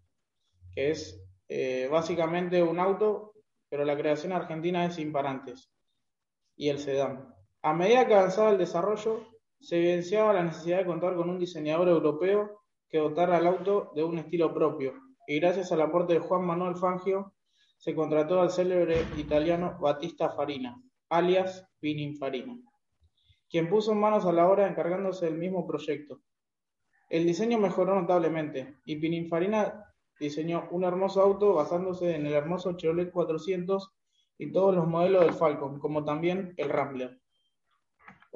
que 0.75 0.93
es 0.93 1.23
eh, 1.49 1.87
básicamente 1.93 2.63
un 2.63 2.81
auto, 2.81 3.35
pero 3.69 3.85
la 3.85 3.99
creación 3.99 4.33
argentina 4.33 4.87
es 4.87 4.95
sin 4.95 5.13
parantes, 5.13 5.71
y 6.57 6.71
el 6.71 6.79
sedán. 6.79 7.35
A 7.61 7.75
medida 7.75 8.07
que 8.07 8.15
avanzaba 8.15 8.53
el 8.53 8.59
desarrollo, 8.59 9.36
se 9.61 9.79
evidenciaba 9.79 10.33
la 10.33 10.45
necesidad 10.45 10.79
de 10.79 10.87
contar 10.87 11.17
con 11.17 11.31
un 11.31 11.39
diseñador 11.39 11.89
europeo 11.89 12.61
que 12.89 12.99
dotara 12.99 13.37
al 13.37 13.47
auto 13.47 13.91
de 13.95 14.05
un 14.05 14.19
estilo 14.19 14.55
propio, 14.55 14.95
y 15.27 15.41
gracias 15.41 15.73
al 15.73 15.81
aporte 15.81 16.15
de 16.15 16.21
Juan 16.21 16.47
Manuel 16.47 16.77
Fangio, 16.77 17.35
se 17.79 17.95
contrató 17.95 18.41
al 18.41 18.51
célebre 18.51 19.05
italiano 19.17 19.77
Battista 19.81 20.31
Farina, 20.31 20.81
alias 21.09 21.67
Pininfarina, 21.81 22.57
quien 23.51 23.69
puso 23.69 23.95
manos 23.95 24.25
a 24.25 24.33
la 24.33 24.49
obra 24.49 24.69
encargándose 24.69 25.27
del 25.27 25.39
mismo 25.39 25.67
proyecto. 25.67 26.21
El 27.09 27.27
diseño 27.27 27.59
mejoró 27.59 28.01
notablemente, 28.01 28.77
y 28.85 28.97
Pininfarina 28.97 29.85
diseñó 30.19 30.69
un 30.71 30.85
hermoso 30.85 31.21
auto 31.23 31.55
basándose 31.55 32.15
en 32.15 32.27
el 32.27 32.33
hermoso 32.33 32.77
Chevrolet 32.77 33.13
400 33.13 33.93
y 34.39 34.51
todos 34.51 34.75
los 34.75 34.87
modelos 34.87 35.25
del 35.25 35.35
Falcon, 35.35 35.79
como 35.79 36.05
también 36.05 36.55
el 36.57 36.69
Rambler. 36.69 37.21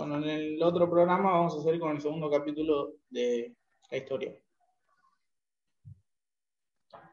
Bueno, 0.01 0.17
en 0.17 0.31
el 0.31 0.63
otro 0.63 0.89
programa 0.89 1.31
vamos 1.31 1.59
a 1.59 1.63
seguir 1.63 1.79
con 1.79 1.91
el 1.95 2.01
segundo 2.01 2.31
capítulo 2.31 2.95
de 3.11 3.55
la 3.91 3.99
historia. 3.99 4.35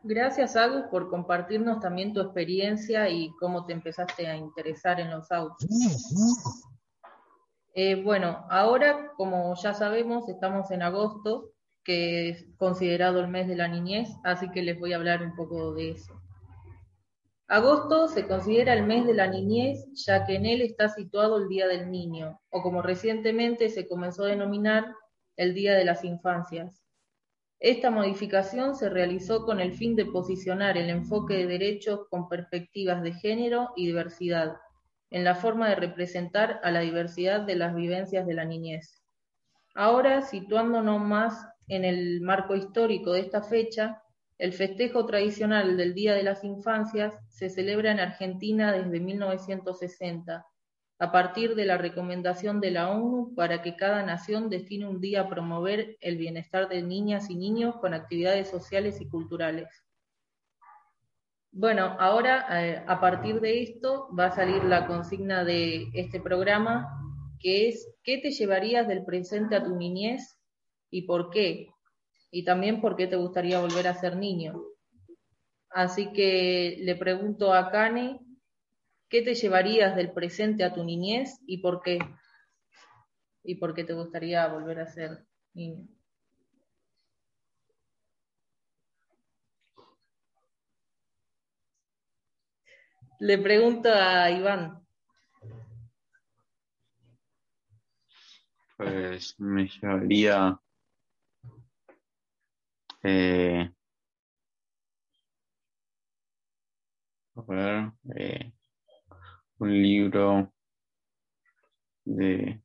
Gracias, 0.03 0.55
Agus, 0.55 0.83
por 0.89 1.09
compartirnos 1.09 1.81
también 1.81 2.13
tu 2.13 2.21
experiencia 2.21 3.09
y 3.09 3.29
cómo 3.41 3.65
te 3.65 3.73
empezaste 3.73 4.27
a 4.27 4.37
interesar 4.37 5.01
en 5.01 5.11
los 5.11 5.29
autos. 5.33 5.67
Eh, 7.73 8.01
bueno, 8.01 8.45
ahora, 8.49 9.11
como 9.17 9.53
ya 9.61 9.73
sabemos, 9.73 10.29
estamos 10.29 10.71
en 10.71 10.81
agosto 10.81 11.51
que 11.83 12.29
es 12.29 12.45
considerado 12.55 13.19
el 13.19 13.27
mes 13.27 13.49
de 13.49 13.57
la 13.57 13.67
niñez, 13.67 14.07
así 14.23 14.49
que 14.51 14.61
les 14.61 14.79
voy 14.79 14.93
a 14.93 14.95
hablar 14.95 15.23
un 15.23 15.35
poco 15.35 15.73
de 15.73 15.91
eso. 15.91 16.21
Agosto 17.49 18.09
se 18.09 18.27
considera 18.27 18.73
el 18.73 18.85
mes 18.85 19.07
de 19.07 19.13
la 19.13 19.27
niñez, 19.27 19.87
ya 19.93 20.25
que 20.25 20.35
en 20.35 20.45
él 20.45 20.61
está 20.61 20.89
situado 20.89 21.37
el 21.37 21.47
Día 21.47 21.65
del 21.65 21.89
Niño, 21.89 22.41
o 22.49 22.61
como 22.61 22.81
recientemente 22.81 23.69
se 23.69 23.87
comenzó 23.87 24.25
a 24.25 24.27
denominar, 24.27 24.93
el 25.37 25.53
Día 25.53 25.75
de 25.75 25.85
las 25.85 26.03
Infancias. 26.03 26.83
Esta 27.59 27.89
modificación 27.89 28.75
se 28.75 28.89
realizó 28.89 29.45
con 29.45 29.61
el 29.61 29.73
fin 29.73 29.95
de 29.95 30.05
posicionar 30.05 30.77
el 30.77 30.89
enfoque 30.89 31.35
de 31.35 31.47
derechos 31.47 32.01
con 32.09 32.27
perspectivas 32.27 33.01
de 33.01 33.13
género 33.13 33.69
y 33.77 33.87
diversidad, 33.87 34.57
en 35.09 35.23
la 35.23 35.33
forma 35.33 35.69
de 35.69 35.75
representar 35.75 36.59
a 36.63 36.71
la 36.71 36.81
diversidad 36.81 37.41
de 37.41 37.55
las 37.55 37.73
vivencias 37.73 38.27
de 38.27 38.33
la 38.33 38.43
niñez. 38.43 39.01
Ahora, 39.73 40.21
situándonos 40.21 40.99
más 40.99 41.47
en 41.67 41.85
el 41.85 42.19
marco 42.19 42.55
histórico 42.55 43.13
de 43.13 43.21
esta 43.21 43.41
fecha, 43.41 44.01
el 44.37 44.53
festejo 44.53 45.05
tradicional 45.05 45.77
del 45.77 45.93
Día 45.93 46.13
de 46.13 46.23
las 46.23 46.43
Infancias 46.43 47.13
se 47.29 47.49
celebra 47.49 47.91
en 47.91 47.99
Argentina 47.99 48.71
desde 48.71 48.99
1960, 48.99 50.45
a 50.99 51.11
partir 51.11 51.55
de 51.55 51.65
la 51.65 51.77
recomendación 51.77 52.59
de 52.59 52.71
la 52.71 52.89
ONU 52.89 53.33
para 53.35 53.61
que 53.61 53.75
cada 53.75 54.03
nación 54.03 54.49
destine 54.49 54.87
un 54.87 54.99
día 54.99 55.21
a 55.21 55.29
promover 55.29 55.97
el 56.01 56.17
bienestar 56.17 56.69
de 56.69 56.81
niñas 56.81 57.29
y 57.29 57.35
niños 57.35 57.75
con 57.77 57.93
actividades 57.93 58.49
sociales 58.49 59.01
y 59.01 59.07
culturales. 59.07 59.69
Bueno, 61.51 61.95
ahora 61.99 62.45
eh, 62.63 62.83
a 62.85 62.99
partir 62.99 63.39
de 63.39 63.63
esto 63.63 64.09
va 64.17 64.27
a 64.27 64.35
salir 64.35 64.63
la 64.63 64.85
consigna 64.85 65.43
de 65.43 65.87
este 65.93 66.19
programa, 66.19 66.87
que 67.39 67.69
es 67.69 67.87
¿qué 68.03 68.19
te 68.19 68.31
llevarías 68.31 68.87
del 68.87 69.05
presente 69.05 69.55
a 69.55 69.63
tu 69.63 69.75
niñez 69.75 70.39
y 70.91 71.03
por 71.03 71.29
qué. 71.31 71.69
Y 72.31 72.43
también 72.43 72.81
por 72.81 72.95
qué 72.95 73.07
te 73.07 73.15
gustaría 73.15 73.59
volver 73.59 73.87
a 73.87 73.93
ser 73.95 74.15
niño. 74.15 74.61
Así 75.69 76.11
que 76.11 76.77
le 76.79 76.95
pregunto 76.95 77.53
a 77.53 77.71
Kane, 77.71 78.19
¿qué 79.09 79.21
te 79.21 79.35
llevarías 79.35 79.95
del 79.95 80.11
presente 80.11 80.63
a 80.63 80.73
tu 80.73 80.83
niñez 80.83 81.39
y 81.45 81.59
por 81.59 81.81
qué? 81.81 81.99
¿Y 83.43 83.55
por 83.55 83.73
qué 83.73 83.83
te 83.83 83.93
gustaría 83.93 84.47
volver 84.47 84.79
a 84.79 84.87
ser 84.87 85.25
niño? 85.53 85.87
Le 93.19 93.37
pregunto 93.39 93.89
a 93.91 94.29
Iván. 94.29 94.85
Pues 98.77 99.39
me 99.39 99.67
llevaría 99.67 100.59
eh, 103.03 103.71
a 107.35 107.41
ver, 107.47 107.91
eh, 108.15 108.51
un 109.59 109.81
libro 109.81 110.53
de 112.05 112.61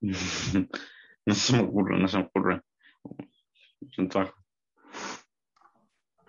no 1.26 1.34
se 1.34 1.56
me 1.56 1.62
ocurre, 1.62 1.98
no 1.98 2.08
se 2.08 2.18
me 2.18 2.24
ocurre. 2.24 2.62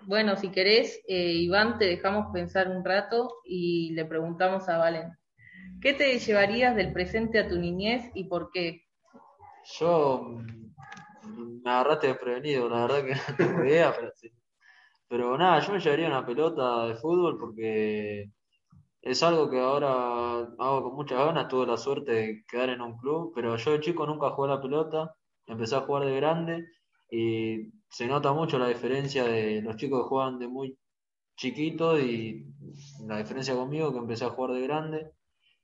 Bueno, 0.03 0.35
si 0.35 0.49
querés, 0.49 1.01
eh, 1.07 1.33
Iván, 1.33 1.77
te 1.77 1.85
dejamos 1.85 2.33
pensar 2.33 2.67
un 2.69 2.83
rato 2.83 3.33
y 3.45 3.91
le 3.93 4.05
preguntamos 4.05 4.67
a 4.67 4.77
Valen, 4.77 5.11
¿qué 5.79 5.93
te 5.93 6.17
llevarías 6.17 6.75
del 6.75 6.91
presente 6.91 7.39
a 7.39 7.47
tu 7.47 7.57
niñez 7.57 8.09
y 8.13 8.25
por 8.25 8.51
qué? 8.51 8.83
Yo 9.63 10.37
me 11.63 11.71
agarraste 11.71 12.07
desprevenido, 12.07 12.69
la 12.69 12.87
verdad 12.87 13.05
que 13.05 13.13
no 13.31 13.37
tengo 13.37 13.65
idea, 13.65 13.93
pero 13.95 14.11
sí. 14.15 14.29
Pero 15.07 15.37
nada, 15.37 15.59
yo 15.61 15.73
me 15.73 15.79
llevaría 15.79 16.07
una 16.07 16.25
pelota 16.25 16.87
de 16.87 16.95
fútbol 16.95 17.37
porque 17.39 18.31
es 19.01 19.23
algo 19.23 19.49
que 19.49 19.59
ahora 19.59 20.39
hago 20.59 20.83
con 20.83 20.95
muchas 20.95 21.19
ganas. 21.19 21.47
Tuve 21.49 21.67
la 21.67 21.77
suerte 21.77 22.11
de 22.13 22.43
quedar 22.47 22.69
en 22.69 22.81
un 22.81 22.97
club, 22.97 23.33
pero 23.35 23.55
yo 23.57 23.71
de 23.71 23.81
chico 23.81 24.05
nunca 24.07 24.31
jugué 24.31 24.51
a 24.51 24.55
la 24.55 24.61
pelota. 24.61 25.15
Empecé 25.47 25.75
a 25.75 25.81
jugar 25.81 26.05
de 26.05 26.15
grande 26.15 26.65
y 27.11 27.71
se 27.89 28.07
nota 28.07 28.33
mucho 28.33 28.59
la 28.59 28.67
diferencia 28.69 29.25
de 29.25 29.61
los 29.61 29.75
chicos 29.77 30.03
que 30.03 30.09
juegan 30.09 30.39
de 30.39 30.47
muy 30.47 30.77
chiquito 31.37 31.99
y 31.99 32.45
la 33.07 33.17
diferencia 33.19 33.55
conmigo 33.55 33.91
que 33.91 33.99
empecé 33.99 34.25
a 34.25 34.29
jugar 34.29 34.53
de 34.53 34.61
grande. 34.61 35.11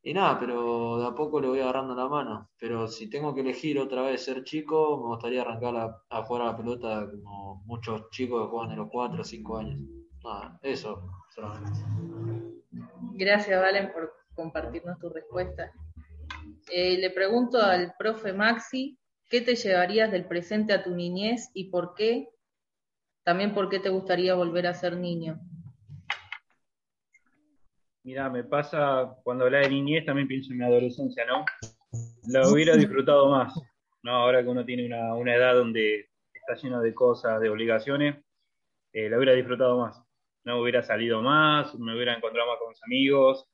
Y 0.03 0.13
nada, 0.13 0.39
pero 0.39 0.99
de 0.99 1.07
a 1.07 1.15
poco 1.15 1.41
le 1.41 1.47
voy 1.47 1.59
agarrando 1.59 1.95
la 1.95 2.07
mano. 2.07 2.49
Pero 2.59 2.87
si 2.87 3.09
tengo 3.09 3.33
que 3.33 3.41
elegir 3.41 3.79
otra 3.79 4.03
vez 4.03 4.23
ser 4.23 4.43
chico, 4.43 4.97
me 5.01 5.07
gustaría 5.07 5.41
arrancar 5.41 5.75
a, 6.09 6.23
jugar 6.23 6.43
a 6.43 6.45
la 6.45 6.57
pelota 6.57 7.09
como 7.09 7.63
muchos 7.65 8.09
chicos 8.11 8.43
que 8.43 8.49
juegan 8.49 8.69
de 8.69 8.75
los 8.77 8.89
4 8.89 9.21
o 9.21 9.23
5 9.23 9.57
años. 9.57 9.79
Nada, 10.23 10.59
eso 10.61 11.09
solamente. 11.33 11.79
Gracias, 13.13 13.59
Valen, 13.59 13.91
por 13.91 14.13
compartirnos 14.33 14.97
tu 14.99 15.09
respuesta. 15.09 15.71
Eh, 16.71 16.97
le 16.97 17.09
pregunto 17.11 17.61
al 17.61 17.93
profe 17.97 18.33
Maxi, 18.33 18.97
¿qué 19.29 19.41
te 19.41 19.55
llevarías 19.55 20.11
del 20.11 20.27
presente 20.27 20.73
a 20.73 20.83
tu 20.83 20.95
niñez 20.95 21.49
y 21.53 21.69
por 21.69 21.93
qué? 21.95 22.29
También 23.23 23.53
por 23.53 23.69
qué 23.69 23.79
te 23.79 23.89
gustaría 23.89 24.35
volver 24.35 24.67
a 24.67 24.73
ser 24.73 24.97
niño. 24.97 25.39
Mira, 28.07 28.29
me 28.29 28.45
pasa 28.45 29.17
cuando 29.21 29.43
habla 29.43 29.59
de 29.59 29.69
niñez, 29.69 30.05
también 30.05 30.29
pienso 30.29 30.53
en 30.53 30.59
mi 30.59 30.63
adolescencia, 30.63 31.25
¿no? 31.25 31.43
Lo 32.29 32.53
hubiera 32.53 32.77
disfrutado 32.77 33.29
más, 33.29 33.53
¿no? 34.01 34.11
Ahora 34.11 34.41
que 34.41 34.47
uno 34.47 34.63
tiene 34.63 34.85
una, 34.85 35.13
una 35.13 35.35
edad 35.35 35.55
donde 35.55 36.09
está 36.31 36.55
lleno 36.55 36.79
de 36.79 36.93
cosas, 36.93 37.41
de 37.41 37.49
obligaciones, 37.49 38.15
eh, 38.93 39.09
lo 39.09 39.17
hubiera 39.17 39.33
disfrutado 39.33 39.77
más. 39.77 40.01
No 40.45 40.61
hubiera 40.61 40.83
salido 40.83 41.21
más, 41.21 41.77
me 41.77 41.93
hubiera 41.93 42.15
encontrado 42.15 42.47
más 42.47 42.59
con 42.59 42.69
mis 42.69 42.81
amigos, 42.83 43.45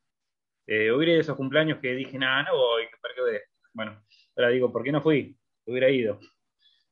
eh, 0.68 0.92
hubiera 0.92 1.20
esos 1.20 1.36
cumpleaños 1.36 1.80
que 1.80 1.96
dije, 1.96 2.20
nada, 2.20 2.44
no 2.44 2.56
voy, 2.56 2.84
¿para 3.02 3.16
qué 3.16 3.22
voy? 3.22 3.40
Bueno, 3.74 4.04
ahora 4.38 4.50
digo, 4.50 4.72
¿por 4.72 4.84
qué 4.84 4.92
no 4.92 5.02
fui? 5.02 5.36
Hubiera 5.66 5.90
ido, 5.90 6.20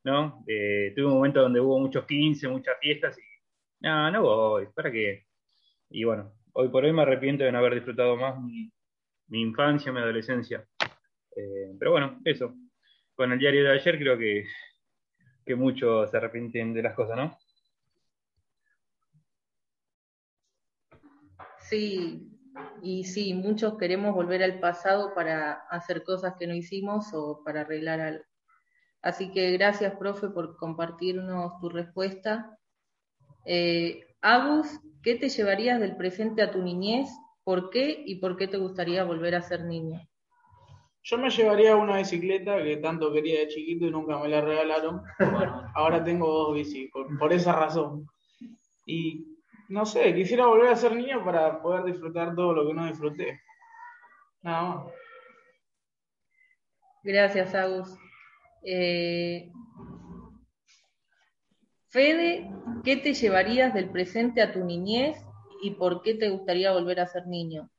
¿no? 0.04 0.44
Eh, 0.48 0.94
tuve 0.96 1.06
un 1.06 1.14
momento 1.14 1.42
donde 1.42 1.60
hubo 1.60 1.78
muchos 1.78 2.08
15, 2.08 2.48
muchas 2.48 2.80
fiestas 2.80 3.16
y, 3.20 3.22
nada, 3.82 4.10
no 4.10 4.24
voy, 4.24 4.66
¿para 4.74 4.92
qué? 4.92 5.28
Y 5.92 6.06
bueno, 6.06 6.34
hoy 6.54 6.70
por 6.70 6.84
hoy 6.84 6.94
me 6.94 7.02
arrepiento 7.02 7.44
de 7.44 7.52
no 7.52 7.60
haber 7.60 7.76
disfrutado 7.76 8.16
más 8.16 8.40
mi, 8.42 8.72
infancia, 9.30 9.92
mi 9.92 10.00
adolescencia. 10.00 10.68
Eh, 11.36 11.76
pero 11.80 11.92
bueno, 11.92 12.20
eso. 12.26 12.54
Con 13.16 13.32
el 13.32 13.40
diario 13.40 13.64
de 13.64 13.72
ayer 13.72 13.98
creo 13.98 14.18
que, 14.18 14.46
que 15.46 15.56
muchos 15.56 16.10
se 16.10 16.18
arrepienten 16.18 16.74
de 16.74 16.84
las 16.84 16.96
cosas, 16.96 17.18
¿no? 17.18 17.38
Sí, 21.60 22.32
y 22.82 23.06
sí, 23.06 23.34
muchos 23.34 23.78
queremos 23.78 24.14
volver 24.14 24.44
al 24.44 24.60
pasado 24.60 25.14
para 25.14 25.54
hacer 25.70 26.04
cosas 26.04 26.36
que 26.38 26.48
no 26.48 26.54
hicimos 26.54 27.14
o 27.14 27.44
para 27.46 27.62
arreglar 27.62 28.02
algo. 28.02 28.26
Así 29.02 29.32
que 29.32 29.52
gracias, 29.54 29.96
profe, 29.96 30.30
por 30.30 30.58
compartirnos 30.58 31.60
tu 31.60 31.70
respuesta. 31.70 32.58
Eh, 33.46 34.11
Agus, 34.22 34.80
¿qué 35.02 35.16
te 35.16 35.30
llevarías 35.30 35.80
del 35.80 35.96
presente 35.96 36.42
a 36.42 36.52
tu 36.52 36.62
niñez? 36.62 37.10
¿Por 37.44 37.72
qué 37.72 38.04
y 38.06 38.16
por 38.16 38.38
qué 38.38 38.48
te 38.48 38.58
gustaría 38.58 39.04
volver 39.04 39.36
a 39.36 39.42
ser 39.42 39.64
niño? 39.66 40.00
Yo 41.04 41.18
me 41.18 41.32
llevaría 41.32 41.76
una 41.76 41.98
bicicleta 41.98 42.62
que 42.62 42.78
tanto 42.78 43.12
quería 43.12 43.40
de 43.40 43.48
chiquito 43.48 43.86
y 43.86 43.92
nunca 43.92 44.20
me 44.20 44.30
la 44.30 44.42
regalaron. 44.42 45.02
Bueno, 45.18 45.72
ahora 45.74 46.04
tengo 46.04 46.28
dos 46.28 46.54
bicis, 46.54 46.92
por, 46.92 47.18
por 47.18 47.34
esa 47.34 47.54
razón. 47.54 48.08
Y 48.86 49.26
no 49.70 49.86
sé, 49.86 50.14
quisiera 50.14 50.46
volver 50.46 50.68
a 50.68 50.76
ser 50.76 50.96
niño 50.96 51.26
para 51.26 51.60
poder 51.60 51.86
disfrutar 51.86 52.36
todo 52.36 52.54
lo 52.54 52.68
que 52.68 52.74
no 52.76 52.86
disfruté. 52.86 53.42
Nada 54.44 54.64
más. 54.64 54.94
Gracias, 57.04 57.56
Agus. 57.56 57.98
Eh, 58.64 59.50
Fede, 61.92 62.50
¿qué 62.86 62.96
te 62.96 63.14
llevarías 63.14 63.74
del 63.74 63.90
presente 63.90 64.42
a 64.42 64.54
tu 64.54 64.64
niñez 64.64 65.18
y 65.62 65.72
por 65.72 66.02
qué 66.02 66.14
te 66.14 66.30
gustaría 66.30 66.72
volver 66.72 67.02
a 67.02 67.08
ser 67.08 67.28
niño? 67.28 67.70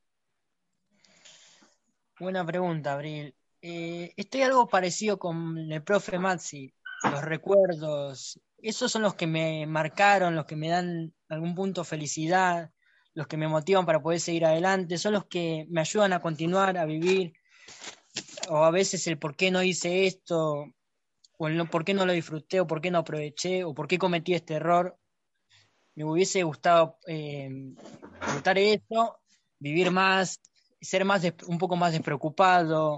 Buena 2.20 2.44
pregunta, 2.44 2.92
Abril. 2.92 3.34
Eh, 3.62 4.12
estoy 4.18 4.42
algo 4.42 4.68
parecido 4.68 5.18
con 5.18 5.56
el 5.56 5.82
profe 5.82 6.18
Maxi. 6.18 6.74
Los 7.10 7.24
recuerdos, 7.24 8.38
esos 8.58 8.92
son 8.92 9.00
los 9.00 9.14
que 9.14 9.26
me 9.26 9.66
marcaron, 9.66 10.36
los 10.36 10.44
que 10.44 10.56
me 10.56 10.68
dan 10.68 11.14
algún 11.30 11.54
punto 11.54 11.82
felicidad, 11.82 12.70
los 13.14 13.26
que 13.26 13.38
me 13.38 13.48
motivan 13.48 13.86
para 13.86 14.02
poder 14.02 14.20
seguir 14.20 14.44
adelante, 14.44 14.98
son 14.98 15.14
los 15.14 15.24
que 15.24 15.66
me 15.70 15.80
ayudan 15.80 16.12
a 16.12 16.20
continuar, 16.20 16.76
a 16.76 16.84
vivir, 16.84 17.32
o 18.50 18.58
a 18.58 18.70
veces 18.70 19.06
el 19.06 19.18
por 19.18 19.36
qué 19.36 19.50
no 19.50 19.62
hice 19.62 20.06
esto, 20.06 20.66
o 21.44 21.66
por 21.66 21.84
qué 21.84 21.94
no 21.94 22.06
lo 22.06 22.12
disfruté, 22.12 22.60
o 22.60 22.66
por 22.66 22.80
qué 22.80 22.90
no 22.90 22.98
aproveché, 22.98 23.64
o 23.64 23.74
por 23.74 23.88
qué 23.88 23.98
cometí 23.98 24.34
este 24.34 24.54
error. 24.54 24.96
Me 25.94 26.04
hubiese 26.04 26.42
gustado 26.42 26.98
eh, 27.06 27.48
disfrutar 28.20 28.58
eso, 28.58 29.18
vivir 29.58 29.90
más, 29.90 30.40
ser 30.80 31.04
más 31.04 31.22
un 31.46 31.58
poco 31.58 31.76
más 31.76 31.92
despreocupado, 31.92 32.96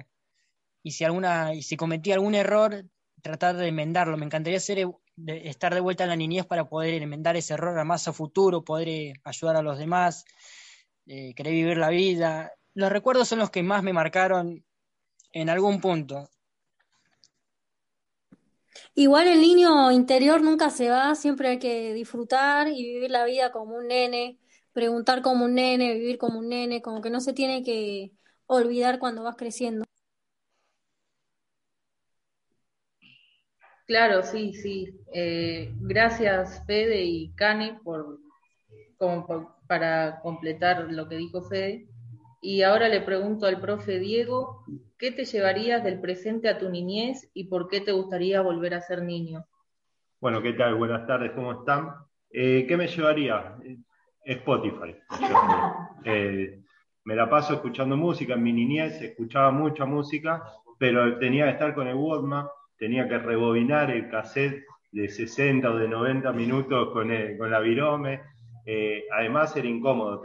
y 0.82 0.92
si 0.92 1.04
alguna, 1.04 1.54
y 1.54 1.62
si 1.62 1.76
cometí 1.76 2.12
algún 2.12 2.34
error, 2.34 2.84
tratar 3.22 3.56
de 3.56 3.68
enmendarlo. 3.68 4.16
Me 4.16 4.26
encantaría 4.26 4.60
ser, 4.60 4.86
de- 5.16 5.48
estar 5.48 5.72
de 5.74 5.80
vuelta 5.80 6.04
en 6.04 6.10
la 6.10 6.16
niñez 6.16 6.44
para 6.46 6.68
poder 6.68 7.02
enmendar 7.02 7.36
ese 7.36 7.54
error 7.54 7.78
a 7.78 7.84
más 7.84 8.06
a 8.06 8.12
futuro, 8.12 8.62
poder 8.64 8.88
eh, 8.88 9.12
ayudar 9.24 9.56
a 9.56 9.62
los 9.62 9.78
demás, 9.78 10.24
eh, 11.06 11.34
querer 11.34 11.54
vivir 11.54 11.78
la 11.78 11.88
vida. 11.88 12.52
Los 12.74 12.92
recuerdos 12.92 13.28
son 13.28 13.38
los 13.38 13.50
que 13.50 13.62
más 13.62 13.82
me 13.82 13.92
marcaron 13.92 14.64
en 15.32 15.48
algún 15.48 15.80
punto. 15.80 16.28
Igual 18.94 19.28
el 19.28 19.40
niño 19.40 19.90
interior 19.92 20.42
nunca 20.42 20.70
se 20.70 20.90
va, 20.90 21.14
siempre 21.14 21.48
hay 21.48 21.58
que 21.58 21.92
disfrutar 21.94 22.68
y 22.68 22.82
vivir 22.82 23.10
la 23.10 23.24
vida 23.24 23.52
como 23.52 23.76
un 23.76 23.88
nene, 23.88 24.38
preguntar 24.72 25.22
como 25.22 25.44
un 25.44 25.54
nene, 25.54 25.94
vivir 25.94 26.18
como 26.18 26.38
un 26.40 26.48
nene, 26.48 26.82
como 26.82 27.00
que 27.02 27.10
no 27.10 27.20
se 27.20 27.32
tiene 27.32 27.62
que 27.62 28.12
olvidar 28.46 28.98
cuando 28.98 29.22
vas 29.22 29.36
creciendo. 29.36 29.84
Claro, 33.86 34.22
sí, 34.22 34.52
sí. 34.54 34.88
Eh, 35.12 35.70
gracias, 35.80 36.62
Fede 36.66 37.02
y 37.04 37.32
Cane, 37.34 37.78
por, 37.84 38.18
como 38.98 39.26
por- 39.26 39.56
para 39.68 40.20
completar 40.22 40.86
lo 40.92 41.08
que 41.08 41.16
dijo 41.16 41.42
Fede. 41.42 41.88
Y 42.46 42.60
ahora 42.60 42.90
le 42.90 43.00
pregunto 43.00 43.46
al 43.46 43.58
profe 43.58 43.98
Diego, 43.98 44.66
¿qué 44.98 45.10
te 45.10 45.24
llevarías 45.24 45.82
del 45.82 45.98
presente 45.98 46.50
a 46.50 46.58
tu 46.58 46.68
niñez 46.68 47.30
y 47.32 47.44
por 47.44 47.68
qué 47.70 47.80
te 47.80 47.90
gustaría 47.92 48.42
volver 48.42 48.74
a 48.74 48.82
ser 48.82 49.02
niño? 49.02 49.46
Bueno, 50.20 50.42
¿qué 50.42 50.52
tal? 50.52 50.74
Buenas 50.74 51.06
tardes, 51.06 51.32
¿cómo 51.32 51.52
están? 51.52 51.88
Eh, 52.30 52.66
¿Qué 52.68 52.76
me 52.76 52.86
llevaría? 52.86 53.56
Eh, 53.64 53.78
Spotify. 54.26 54.94
Eh, 56.06 56.60
me 57.04 57.16
la 57.16 57.30
paso 57.30 57.54
escuchando 57.54 57.96
música, 57.96 58.34
en 58.34 58.42
mi 58.42 58.52
niñez 58.52 59.00
escuchaba 59.00 59.50
mucha 59.50 59.86
música, 59.86 60.42
pero 60.78 61.18
tenía 61.18 61.46
que 61.46 61.52
estar 61.52 61.74
con 61.74 61.88
el 61.88 61.94
Walkman, 61.94 62.46
tenía 62.76 63.08
que 63.08 63.16
rebobinar 63.16 63.90
el 63.90 64.10
cassette 64.10 64.64
de 64.92 65.08
60 65.08 65.70
o 65.70 65.76
de 65.78 65.88
90 65.88 66.30
minutos 66.32 66.90
con, 66.92 67.10
el- 67.10 67.38
con 67.38 67.50
la 67.50 67.60
virome. 67.60 68.20
Eh, 68.66 69.04
además 69.12 69.54
era 69.56 69.68
incómodo 69.68 70.22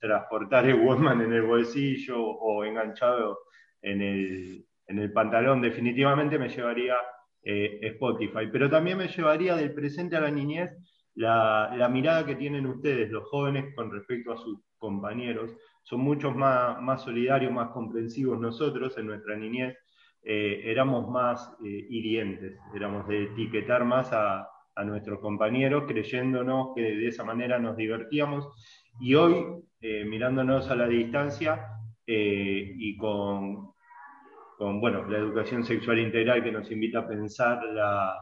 transportar 0.00 0.66
el 0.66 0.80
Walkman 0.80 1.20
en 1.20 1.32
el 1.32 1.42
bolsillo 1.42 2.20
o 2.20 2.64
enganchado 2.64 3.38
en 3.80 4.02
el, 4.02 4.66
en 4.88 4.98
el 4.98 5.12
pantalón. 5.12 5.60
Definitivamente 5.62 6.38
me 6.38 6.48
llevaría 6.48 6.96
eh, 7.42 7.78
Spotify, 7.82 8.48
pero 8.50 8.68
también 8.68 8.98
me 8.98 9.08
llevaría 9.08 9.54
del 9.54 9.72
presente 9.72 10.16
a 10.16 10.20
la 10.20 10.30
niñez 10.30 10.70
la, 11.14 11.72
la 11.76 11.88
mirada 11.88 12.26
que 12.26 12.34
tienen 12.34 12.66
ustedes, 12.66 13.10
los 13.10 13.24
jóvenes, 13.28 13.74
con 13.74 13.90
respecto 13.92 14.32
a 14.32 14.36
sus 14.36 14.58
compañeros. 14.78 15.52
Son 15.82 16.00
muchos 16.00 16.34
más, 16.34 16.82
más 16.82 17.02
solidarios, 17.02 17.52
más 17.52 17.70
comprensivos 17.70 18.40
nosotros 18.40 18.98
en 18.98 19.06
nuestra 19.06 19.36
niñez. 19.36 19.76
eh, 20.24 20.62
éramos 20.64 21.08
más 21.08 21.56
hirientes, 21.62 22.58
éramos 22.74 23.06
de 23.06 23.24
etiquetar 23.24 23.84
más 23.84 24.12
a, 24.12 24.48
a 24.76 24.84
nuestros 24.84 25.18
compañeros, 25.20 25.84
creyéndonos 25.88 26.74
que 26.74 26.82
de 26.82 27.08
esa 27.08 27.24
manera 27.24 27.58
nos 27.58 27.76
divertíamos. 27.76 28.48
Y 29.00 29.14
hoy, 29.14 29.44
eh, 29.80 30.04
mirándonos 30.04 30.70
a 30.70 30.76
la 30.76 30.86
distancia 30.86 31.66
eh, 32.06 32.72
y 32.76 32.96
con, 32.96 33.72
con 34.58 34.80
bueno, 34.80 35.04
la 35.08 35.18
educación 35.18 35.64
sexual 35.64 35.98
integral 35.98 36.42
que 36.44 36.52
nos 36.52 36.70
invita 36.70 37.00
a 37.00 37.08
pensar 37.08 37.62
la, 37.72 38.16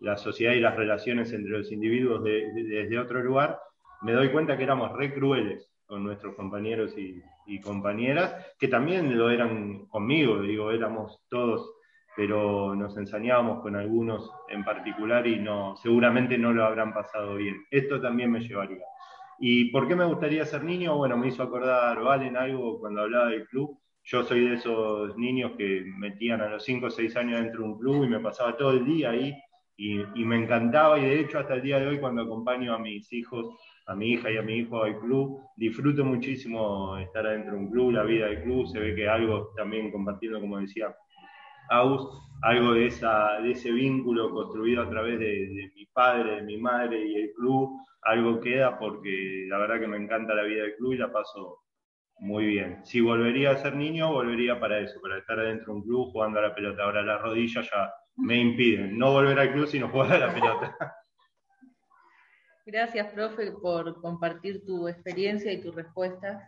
la 0.00 0.16
sociedad 0.16 0.52
y 0.54 0.60
las 0.60 0.76
relaciones 0.76 1.32
entre 1.32 1.50
los 1.52 1.70
individuos 1.72 2.24
de- 2.24 2.52
de- 2.52 2.64
desde 2.64 2.98
otro 2.98 3.22
lugar, 3.22 3.58
me 4.02 4.12
doy 4.12 4.30
cuenta 4.30 4.56
que 4.56 4.64
éramos 4.64 4.92
re 4.96 5.12
crueles 5.14 5.72
con 5.86 6.04
nuestros 6.04 6.34
compañeros 6.34 6.96
y, 6.98 7.22
y 7.46 7.60
compañeras, 7.60 8.34
que 8.58 8.68
también 8.68 9.16
lo 9.18 9.30
eran 9.30 9.86
conmigo, 9.86 10.40
digo, 10.42 10.70
éramos 10.70 11.24
todos, 11.30 11.74
pero 12.18 12.74
nos 12.74 12.96
ensañábamos 12.96 13.62
con 13.62 13.76
algunos 13.76 14.28
en 14.48 14.64
particular 14.64 15.24
y 15.24 15.38
no, 15.38 15.76
seguramente 15.76 16.36
no 16.36 16.52
lo 16.52 16.64
habrán 16.64 16.92
pasado 16.92 17.36
bien. 17.36 17.64
Esto 17.70 18.00
también 18.00 18.32
me 18.32 18.40
llevaría. 18.40 18.82
¿Y 19.38 19.66
por 19.66 19.86
qué 19.86 19.94
me 19.94 20.04
gustaría 20.04 20.44
ser 20.44 20.64
niño? 20.64 20.96
Bueno, 20.96 21.16
me 21.16 21.28
hizo 21.28 21.44
acordar 21.44 22.02
Valen 22.02 22.36
algo 22.36 22.80
cuando 22.80 23.02
hablaba 23.02 23.28
del 23.28 23.46
club. 23.46 23.78
Yo 24.02 24.24
soy 24.24 24.48
de 24.48 24.54
esos 24.56 25.16
niños 25.16 25.52
que 25.56 25.84
metían 25.96 26.40
a 26.40 26.48
los 26.48 26.64
5 26.64 26.86
o 26.86 26.90
6 26.90 27.14
años 27.14 27.40
dentro 27.40 27.62
de 27.62 27.68
un 27.68 27.78
club 27.78 28.04
y 28.04 28.08
me 28.08 28.18
pasaba 28.18 28.56
todo 28.56 28.72
el 28.72 28.84
día 28.84 29.10
ahí 29.10 29.32
y, 29.76 30.00
y 30.00 30.24
me 30.24 30.42
encantaba 30.42 30.98
y 30.98 31.02
de 31.02 31.20
hecho 31.20 31.38
hasta 31.38 31.54
el 31.54 31.62
día 31.62 31.78
de 31.78 31.86
hoy 31.86 32.00
cuando 32.00 32.22
acompaño 32.22 32.74
a 32.74 32.80
mis 32.80 33.12
hijos 33.12 33.46
a 33.86 33.94
mi 33.94 34.10
hija 34.10 34.28
y 34.32 34.38
a 34.38 34.42
mi 34.42 34.54
hijo 34.56 34.82
al 34.82 34.98
club. 34.98 35.40
Disfruto 35.56 36.04
muchísimo 36.04 36.98
estar 36.98 37.24
adentro 37.24 37.52
de 37.52 37.58
un 37.58 37.70
club, 37.70 37.92
la 37.92 38.02
vida 38.02 38.26
del 38.26 38.42
club, 38.42 38.66
se 38.66 38.80
ve 38.80 38.96
que 38.96 39.08
algo 39.08 39.52
también 39.56 39.92
compartiendo, 39.92 40.40
como 40.40 40.58
decía 40.58 40.92
Aus, 41.70 42.08
algo 42.42 42.72
de, 42.74 42.86
ese 42.86 43.70
vínculo 43.72 44.30
construido 44.30 44.82
a 44.82 44.90
través 44.90 45.18
de, 45.18 45.70
mi 45.74 45.86
padre, 45.86 46.36
de 46.36 46.42
mi 46.42 46.56
madre 46.56 47.04
y 47.04 47.16
el 47.16 47.32
club, 47.32 47.80
algo 48.02 48.40
queda 48.40 48.78
porque 48.78 49.46
la 49.48 49.58
verdad 49.58 49.80
que 49.80 49.88
me 49.88 49.96
encanta 49.96 50.34
la 50.34 50.44
vida 50.44 50.62
del 50.62 50.76
club 50.76 50.92
y 50.92 50.98
la 50.98 51.12
paso 51.12 51.62
muy 52.20 52.46
bien. 52.46 52.84
Si 52.84 53.00
volvería 53.00 53.50
a 53.52 53.56
ser 53.56 53.74
niño, 53.76 54.12
volvería 54.12 54.58
para 54.58 54.80
eso, 54.80 55.00
para 55.00 55.18
estar 55.18 55.38
adentro 55.38 55.72
de 55.72 55.78
un 55.78 55.82
club 55.84 56.12
jugando 56.12 56.38
a 56.38 56.42
la 56.42 56.54
pelota. 56.54 56.84
Ahora 56.84 57.02
las 57.02 57.20
rodillas 57.20 57.68
ya 57.70 57.92
me 58.16 58.36
impiden 58.36 58.98
no 58.98 59.12
volver 59.12 59.38
al 59.38 59.52
club, 59.52 59.66
sino 59.66 59.88
jugar 59.88 60.12
a 60.12 60.18
la 60.18 60.34
pelota. 60.34 60.76
Gracias, 62.66 63.06
profe, 63.14 63.52
por 63.52 64.00
compartir 64.02 64.64
tu 64.66 64.88
experiencia 64.88 65.50
y 65.52 65.62
tus 65.62 65.74
respuestas. 65.74 66.42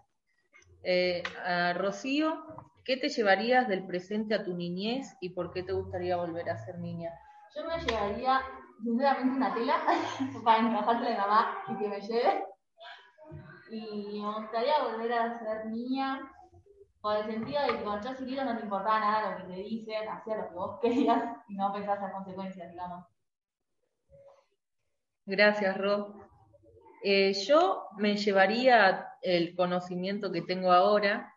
Eh, 0.83 1.22
a 1.44 1.72
Rocío, 1.74 2.44
¿qué 2.90 2.96
te 2.96 3.09
llevarías 3.09 3.68
del 3.68 3.87
presente 3.87 4.35
a 4.35 4.42
tu 4.42 4.53
niñez 4.53 5.16
y 5.20 5.29
por 5.29 5.53
qué 5.53 5.62
te 5.62 5.70
gustaría 5.70 6.16
volver 6.16 6.50
a 6.50 6.59
ser 6.59 6.76
niña? 6.81 7.12
Yo 7.55 7.64
me 7.64 7.79
llevaría, 7.79 8.40
sinceramente, 8.83 9.37
una 9.37 9.55
tela 9.55 9.76
para 10.44 10.59
encajarle 10.59 11.14
a 11.14 11.18
la 11.18 11.26
mamá 11.29 11.59
y 11.68 11.76
que 11.76 11.88
me 11.88 12.00
lleve. 12.00 12.44
Y 13.70 14.20
me 14.20 14.35
gustaría 14.35 14.83
volver 14.83 15.12
a 15.12 15.38
ser 15.38 15.66
niña 15.66 16.33
con 17.00 17.16
el 17.16 17.26
sentido 17.26 17.62
de 17.62 17.68
que 17.68 17.85
cuando 17.85 18.09
yo 18.09 18.16
chiquito 18.16 18.44
no 18.44 18.57
te 18.57 18.64
importaba 18.64 18.98
nada 18.98 19.31
lo 19.31 19.37
que 19.37 19.55
te 19.55 19.61
dicen, 19.61 20.09
hacías 20.09 20.38
lo 20.38 20.48
que 20.48 20.55
vos 20.57 20.81
querías 20.83 21.22
y 21.46 21.55
no 21.55 21.72
pensás 21.72 22.03
en 22.03 22.11
consecuencias, 22.11 22.72
digamos. 22.72 23.07
Gracias, 25.26 25.79
Ro. 25.79 26.12
Eh, 27.05 27.35
yo 27.35 27.85
me 27.98 28.16
llevaría 28.16 29.14
el 29.22 29.55
conocimiento 29.55 30.33
que 30.33 30.42
tengo 30.42 30.72
ahora 30.72 31.33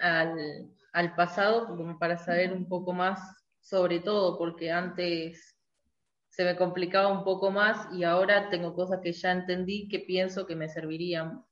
al, 0.00 0.70
al 0.92 1.14
pasado 1.14 1.66
como 1.66 1.98
para 1.98 2.18
saber 2.18 2.52
un 2.52 2.68
poco 2.68 2.92
más 2.92 3.20
sobre 3.60 4.00
todo, 4.00 4.38
porque 4.38 4.70
antes 4.70 5.56
se 6.28 6.44
me 6.44 6.56
complicaba 6.56 7.08
un 7.08 7.24
poco 7.24 7.50
más 7.50 7.92
y 7.92 8.04
ahora 8.04 8.48
tengo 8.48 8.74
cosas 8.74 9.00
que 9.02 9.12
ya 9.12 9.32
entendí 9.32 9.88
que 9.88 10.00
pienso 10.00 10.46
que 10.46 10.56
me 10.56 10.68
servirían 10.68 11.44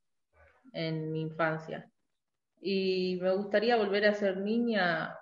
en 0.73 1.13
mi 1.13 1.21
infancia. 1.21 1.91
Y 2.61 3.19
me 3.21 3.35
gustaría 3.35 3.77
volver 3.77 4.07
a 4.07 4.15
ser 4.15 4.39
niña 4.39 5.17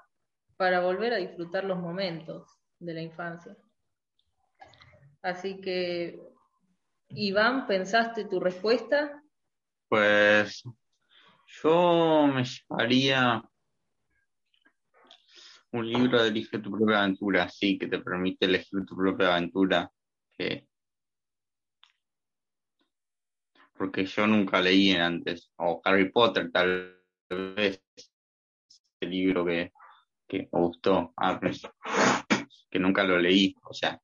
para 0.57 0.81
volver 0.81 1.13
a 1.13 1.19
disfrutar 1.19 1.65
los 1.65 1.79
momentos 1.79 2.49
de 2.79 2.95
la 2.95 3.03
infancia. 3.03 3.57
Así 5.23 5.61
que, 5.61 6.21
Iván, 7.09 7.67
¿pensaste 7.67 8.25
tu 8.25 8.41
respuesta? 8.41 9.23
Pues 9.89 10.63
yo 11.47 12.27
me 12.33 12.45
llevaría 12.45 13.43
un 15.73 15.89
libro 15.89 16.23
de 16.23 16.29
Elige 16.29 16.59
tu 16.59 16.71
propia 16.71 17.03
aventura, 17.03 17.49
sí, 17.49 17.79
que 17.79 17.87
te 17.87 17.99
permite 17.99 18.47
elegir 18.47 18.85
tu 18.87 18.97
propia 18.97 19.35
aventura. 19.35 19.91
Que... 20.37 20.67
Porque 23.77 24.07
yo 24.07 24.27
nunca 24.27 24.61
leí 24.61 24.93
antes, 24.93 25.51
o 25.57 25.81
Harry 25.85 26.11
Potter 26.11 26.51
tal 26.51 26.99
vez, 27.29 27.83
el 29.01 29.11
libro 29.11 29.45
que, 29.45 29.73
que 30.27 30.49
me 30.51 30.61
gustó, 30.61 31.15
que 32.71 32.79
nunca 32.79 33.05
lo 33.05 33.19
leí, 33.19 33.55
o 33.63 33.75
sea, 33.75 34.01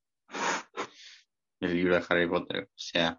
el 1.61 1.75
libro 1.75 1.95
de 1.95 2.05
Harry 2.09 2.29
Potter, 2.29 2.65
o 2.65 2.79
sea, 2.79 3.19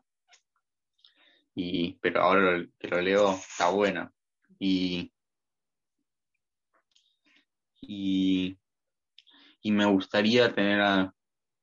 y, 1.55 1.93
pero 2.01 2.21
ahora 2.23 2.65
que 2.79 2.87
lo 2.87 3.01
leo 3.01 3.33
está 3.33 3.69
bueno. 3.69 4.11
Y, 4.59 5.11
y, 7.81 8.57
y 9.61 9.71
me 9.71 9.85
gustaría 9.85 10.53
tener 10.53 10.81
a, 10.81 11.13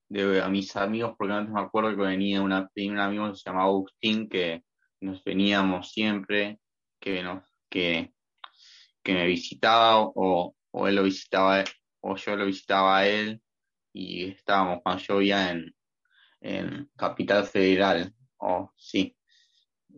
de, 0.09 0.43
a 0.43 0.49
mis 0.49 0.75
amigos, 0.77 1.15
porque 1.19 1.35
antes 1.35 1.53
me 1.53 1.61
acuerdo 1.61 1.91
que 1.97 2.03
venía 2.03 2.43
una, 2.43 2.71
un 2.75 2.99
amigo 2.99 3.31
que 3.31 3.37
se 3.37 3.45
llamaba 3.51 3.67
Agustín, 3.67 4.29
que 4.29 4.65
nos 5.01 5.23
veníamos 5.25 5.93
siempre, 5.93 6.61
que, 7.01 7.23
nos, 7.23 7.45
que, 7.71 8.13
que 9.03 9.15
me 9.15 9.27
visitaba 9.27 10.01
o, 10.01 10.55
o 10.71 10.89
él 10.89 10.97
lo 10.97 11.03
visitaba 11.05 11.65
o 12.01 12.17
yo 12.17 12.37
lo 12.37 12.47
visitaba 12.47 12.99
a 12.99 13.07
él 13.07 13.43
y 13.93 14.31
estábamos 14.31 14.81
cuando 14.83 15.03
yo 15.03 15.19
vivía 15.19 15.51
en, 15.51 15.75
en 16.41 16.91
Capital 16.97 17.45
Federal, 17.45 18.15
o 18.39 18.73
sí, 18.77 19.17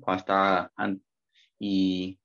cuando 0.00 0.20
estaba 0.20 0.72
y 1.58 2.18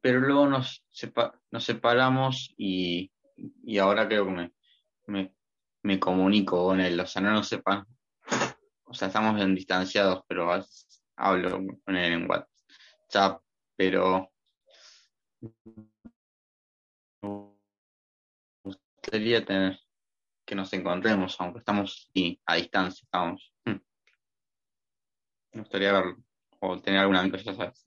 pero 0.00 0.20
luego 0.20 0.48
nos, 0.48 0.84
sepa, 0.90 1.40
nos 1.52 1.64
separamos 1.64 2.52
y, 2.58 3.12
y 3.36 3.78
ahora 3.78 4.08
creo 4.08 4.26
que 4.26 4.32
me, 4.32 4.52
me, 5.06 5.34
me, 5.82 6.00
comunico 6.00 6.66
con 6.66 6.80
él, 6.80 6.98
o 6.98 7.06
sea, 7.06 7.22
no 7.22 7.30
nos 7.30 7.46
sepa, 7.46 7.86
o 8.84 8.92
sea, 8.92 9.08
estamos 9.08 9.40
en 9.40 9.54
distanciados, 9.54 10.24
pero 10.26 10.50
hablo 11.16 11.64
con 11.84 11.96
él 11.96 12.12
en 12.14 12.28
WhatsApp, 12.28 13.40
pero 13.76 14.32
gustaría 18.64 19.44
tener 19.44 19.78
que 20.44 20.54
nos 20.54 20.72
encontremos, 20.72 21.40
aunque 21.40 21.60
estamos 21.60 22.10
a 22.46 22.54
distancia, 22.56 23.04
estamos. 23.04 23.52
Me 25.52 25.60
gustaría 25.60 25.92
verlo, 25.92 26.16
o 26.60 26.80
tener 26.80 27.00
alguna 27.00 27.20
amigo, 27.20 27.38
sabes. 27.38 27.86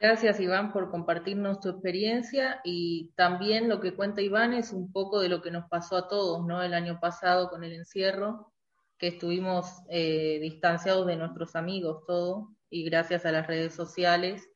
Gracias 0.00 0.40
Iván 0.40 0.72
por 0.72 0.90
compartirnos 0.90 1.60
tu 1.60 1.68
experiencia 1.68 2.60
y 2.64 3.12
también 3.16 3.68
lo 3.68 3.80
que 3.80 3.94
cuenta 3.94 4.22
Iván 4.22 4.54
es 4.54 4.72
un 4.72 4.92
poco 4.92 5.20
de 5.20 5.28
lo 5.28 5.42
que 5.42 5.50
nos 5.50 5.68
pasó 5.68 5.96
a 5.96 6.08
todos, 6.08 6.46
¿no? 6.46 6.62
El 6.62 6.72
año 6.72 6.98
pasado 7.00 7.50
con 7.50 7.64
el 7.64 7.72
encierro, 7.72 8.52
que 8.96 9.08
estuvimos 9.08 9.82
eh, 9.88 10.38
distanciados 10.40 11.06
de 11.06 11.16
nuestros 11.16 11.56
amigos, 11.56 12.04
todo, 12.06 12.54
y 12.70 12.84
gracias 12.84 13.26
a 13.26 13.32
las 13.32 13.46
redes 13.46 13.74
sociales 13.74 14.48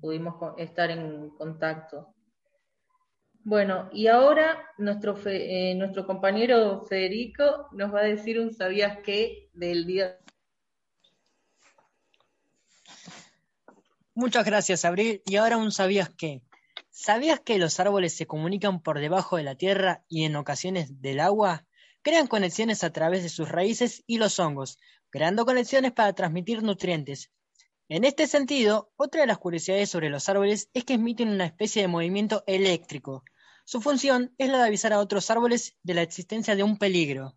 pudimos 0.00 0.34
estar 0.58 0.90
en 0.90 1.30
contacto. 1.30 2.13
Bueno, 3.46 3.90
y 3.92 4.06
ahora 4.06 4.58
nuestro, 4.78 5.18
eh, 5.26 5.74
nuestro 5.74 6.06
compañero 6.06 6.80
Federico 6.88 7.68
nos 7.72 7.92
va 7.94 8.00
a 8.00 8.04
decir 8.04 8.40
un 8.40 8.54
sabías 8.54 9.00
qué 9.04 9.50
del 9.52 9.84
día. 9.84 10.18
Muchas 14.14 14.46
gracias, 14.46 14.86
Abril. 14.86 15.22
Y 15.26 15.36
ahora 15.36 15.58
un 15.58 15.72
sabías 15.72 16.08
qué. 16.08 16.40
¿Sabías 16.88 17.38
que 17.40 17.58
los 17.58 17.78
árboles 17.80 18.16
se 18.16 18.26
comunican 18.26 18.80
por 18.80 18.98
debajo 18.98 19.36
de 19.36 19.42
la 19.42 19.56
tierra 19.56 20.04
y 20.08 20.24
en 20.24 20.36
ocasiones 20.36 21.02
del 21.02 21.20
agua? 21.20 21.66
Crean 22.00 22.28
conexiones 22.28 22.82
a 22.82 22.92
través 22.92 23.22
de 23.22 23.28
sus 23.28 23.50
raíces 23.50 24.04
y 24.06 24.16
los 24.16 24.38
hongos, 24.40 24.78
creando 25.10 25.44
conexiones 25.44 25.92
para 25.92 26.14
transmitir 26.14 26.62
nutrientes. 26.62 27.30
En 27.90 28.04
este 28.04 28.26
sentido, 28.26 28.90
otra 28.96 29.20
de 29.20 29.26
las 29.26 29.36
curiosidades 29.36 29.90
sobre 29.90 30.08
los 30.08 30.30
árboles 30.30 30.70
es 30.72 30.84
que 30.84 30.94
emiten 30.94 31.28
una 31.28 31.44
especie 31.44 31.82
de 31.82 31.88
movimiento 31.88 32.42
eléctrico, 32.46 33.22
su 33.64 33.80
función 33.80 34.34
es 34.38 34.50
la 34.50 34.58
de 34.58 34.64
avisar 34.64 34.92
a 34.92 35.00
otros 35.00 35.30
árboles 35.30 35.76
de 35.82 35.94
la 35.94 36.02
existencia 36.02 36.54
de 36.54 36.62
un 36.62 36.78
peligro. 36.78 37.34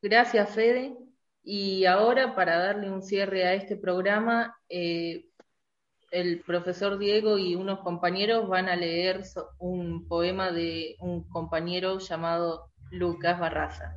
Gracias, 0.00 0.50
Fede. 0.50 0.96
Y 1.42 1.86
ahora, 1.86 2.36
para 2.36 2.58
darle 2.58 2.90
un 2.90 3.02
cierre 3.02 3.44
a 3.46 3.54
este 3.54 3.76
programa, 3.76 4.56
eh, 4.68 5.26
el 6.10 6.40
profesor 6.42 6.98
Diego 6.98 7.36
y 7.36 7.56
unos 7.56 7.80
compañeros 7.80 8.48
van 8.48 8.68
a 8.68 8.76
leer 8.76 9.24
un 9.58 10.06
poema 10.06 10.52
de 10.52 10.96
un 11.00 11.28
compañero 11.28 11.98
llamado 11.98 12.70
Lucas 12.90 13.40
Barraza. 13.40 13.92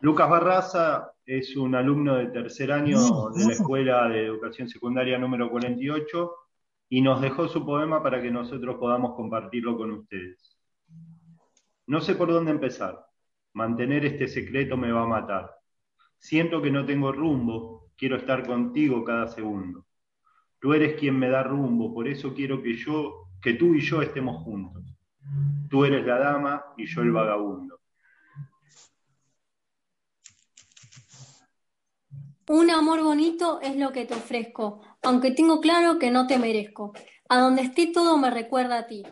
Lucas 0.00 0.28
Barraza 0.28 1.13
es 1.26 1.56
un 1.56 1.74
alumno 1.74 2.16
de 2.16 2.26
tercer 2.26 2.70
año 2.70 3.30
de 3.30 3.44
la 3.46 3.52
Escuela 3.52 4.08
de 4.08 4.26
Educación 4.26 4.68
Secundaria 4.68 5.18
número 5.18 5.50
48 5.50 6.32
y 6.90 7.00
nos 7.00 7.20
dejó 7.20 7.48
su 7.48 7.64
poema 7.64 8.02
para 8.02 8.20
que 8.20 8.30
nosotros 8.30 8.76
podamos 8.76 9.14
compartirlo 9.14 9.76
con 9.76 9.90
ustedes. 9.92 10.58
No 11.86 12.00
sé 12.00 12.14
por 12.14 12.30
dónde 12.30 12.50
empezar. 12.50 13.06
Mantener 13.54 14.04
este 14.04 14.28
secreto 14.28 14.76
me 14.76 14.92
va 14.92 15.02
a 15.02 15.06
matar. 15.06 15.50
Siento 16.18 16.60
que 16.60 16.70
no 16.70 16.84
tengo 16.84 17.12
rumbo, 17.12 17.90
quiero 17.96 18.16
estar 18.16 18.46
contigo 18.46 19.04
cada 19.04 19.28
segundo. 19.28 19.86
Tú 20.60 20.72
eres 20.72 20.98
quien 20.98 21.18
me 21.18 21.28
da 21.28 21.42
rumbo, 21.42 21.92
por 21.92 22.08
eso 22.08 22.34
quiero 22.34 22.62
que 22.62 22.74
yo, 22.74 23.28
que 23.40 23.54
tú 23.54 23.74
y 23.74 23.80
yo 23.80 24.02
estemos 24.02 24.42
juntos. 24.42 24.82
Tú 25.68 25.84
eres 25.84 26.06
la 26.06 26.18
dama 26.18 26.64
y 26.76 26.86
yo 26.86 27.02
el 27.02 27.12
vagabundo. 27.12 27.80
Un 32.46 32.70
amor 32.70 33.02
bonito 33.02 33.58
es 33.62 33.74
lo 33.76 33.90
que 33.90 34.04
te 34.04 34.12
ofrezco, 34.12 34.82
aunque 35.02 35.30
tengo 35.30 35.60
claro 35.60 35.98
que 35.98 36.10
no 36.10 36.26
te 36.26 36.38
merezco. 36.38 36.92
A 37.30 37.40
donde 37.40 37.62
esté 37.62 37.86
todo 37.86 38.18
me 38.18 38.30
recuerda 38.30 38.80
a 38.80 38.86
ti. 38.86 39.02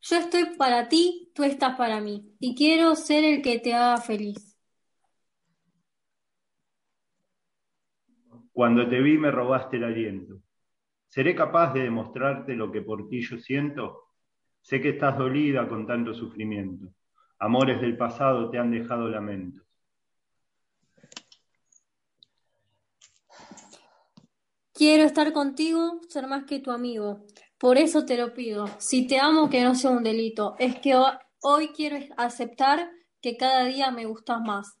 Yo 0.00 0.16
estoy 0.16 0.56
para 0.56 0.88
ti, 0.88 1.32
tú 1.34 1.42
estás 1.42 1.76
para 1.76 2.00
mí, 2.00 2.36
y 2.38 2.54
quiero 2.54 2.94
ser 2.94 3.24
el 3.24 3.42
que 3.42 3.58
te 3.58 3.74
haga 3.74 3.96
feliz. 3.96 4.56
Cuando 8.52 8.88
te 8.88 9.00
vi 9.00 9.18
me 9.18 9.32
robaste 9.32 9.76
el 9.78 9.84
aliento. 9.84 10.42
¿Seré 11.08 11.34
capaz 11.34 11.72
de 11.72 11.80
demostrarte 11.80 12.54
lo 12.54 12.70
que 12.70 12.82
por 12.82 13.08
ti 13.08 13.20
yo 13.20 13.36
siento? 13.38 14.10
Sé 14.60 14.80
que 14.80 14.90
estás 14.90 15.18
dolida 15.18 15.66
con 15.68 15.88
tanto 15.88 16.14
sufrimiento. 16.14 16.86
Amores 17.40 17.80
del 17.80 17.96
pasado 17.96 18.48
te 18.48 18.58
han 18.58 18.70
dejado 18.70 19.08
lamentos. 19.08 19.64
Quiero 24.76 25.04
estar 25.04 25.32
contigo, 25.32 26.00
ser 26.08 26.26
más 26.26 26.46
que 26.46 26.58
tu 26.58 26.72
amigo. 26.72 27.24
Por 27.58 27.78
eso 27.78 28.04
te 28.04 28.16
lo 28.16 28.34
pido. 28.34 28.66
Si 28.78 29.06
te 29.06 29.20
amo, 29.20 29.48
que 29.48 29.62
no 29.62 29.76
sea 29.76 29.92
un 29.92 30.02
delito. 30.02 30.56
Es 30.58 30.80
que 30.80 31.00
hoy 31.42 31.68
quiero 31.68 31.96
aceptar 32.16 32.90
que 33.22 33.36
cada 33.36 33.66
día 33.66 33.92
me 33.92 34.06
gustas 34.06 34.40
más. 34.40 34.76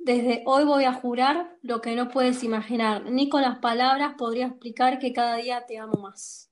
Desde 0.00 0.42
hoy 0.46 0.64
voy 0.64 0.82
a 0.82 0.94
jurar 0.94 1.56
lo 1.62 1.80
que 1.80 1.94
no 1.94 2.08
puedes 2.08 2.42
imaginar. 2.42 3.04
Ni 3.08 3.28
con 3.28 3.42
las 3.42 3.60
palabras 3.60 4.14
podría 4.18 4.46
explicar 4.46 4.98
que 4.98 5.12
cada 5.12 5.36
día 5.36 5.64
te 5.64 5.78
amo 5.78 6.00
más. 6.02 6.45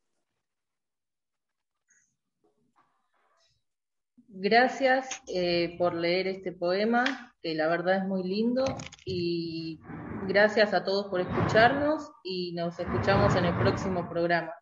Gracias 4.36 5.22
eh, 5.28 5.76
por 5.78 5.94
leer 5.94 6.26
este 6.26 6.50
poema, 6.50 7.04
que 7.40 7.54
la 7.54 7.68
verdad 7.68 7.98
es 7.98 8.04
muy 8.04 8.24
lindo. 8.24 8.64
Y 9.04 9.78
gracias 10.26 10.74
a 10.74 10.82
todos 10.82 11.06
por 11.06 11.20
escucharnos 11.20 12.10
y 12.24 12.52
nos 12.52 12.78
escuchamos 12.80 13.36
en 13.36 13.44
el 13.44 13.56
próximo 13.56 14.08
programa. 14.08 14.52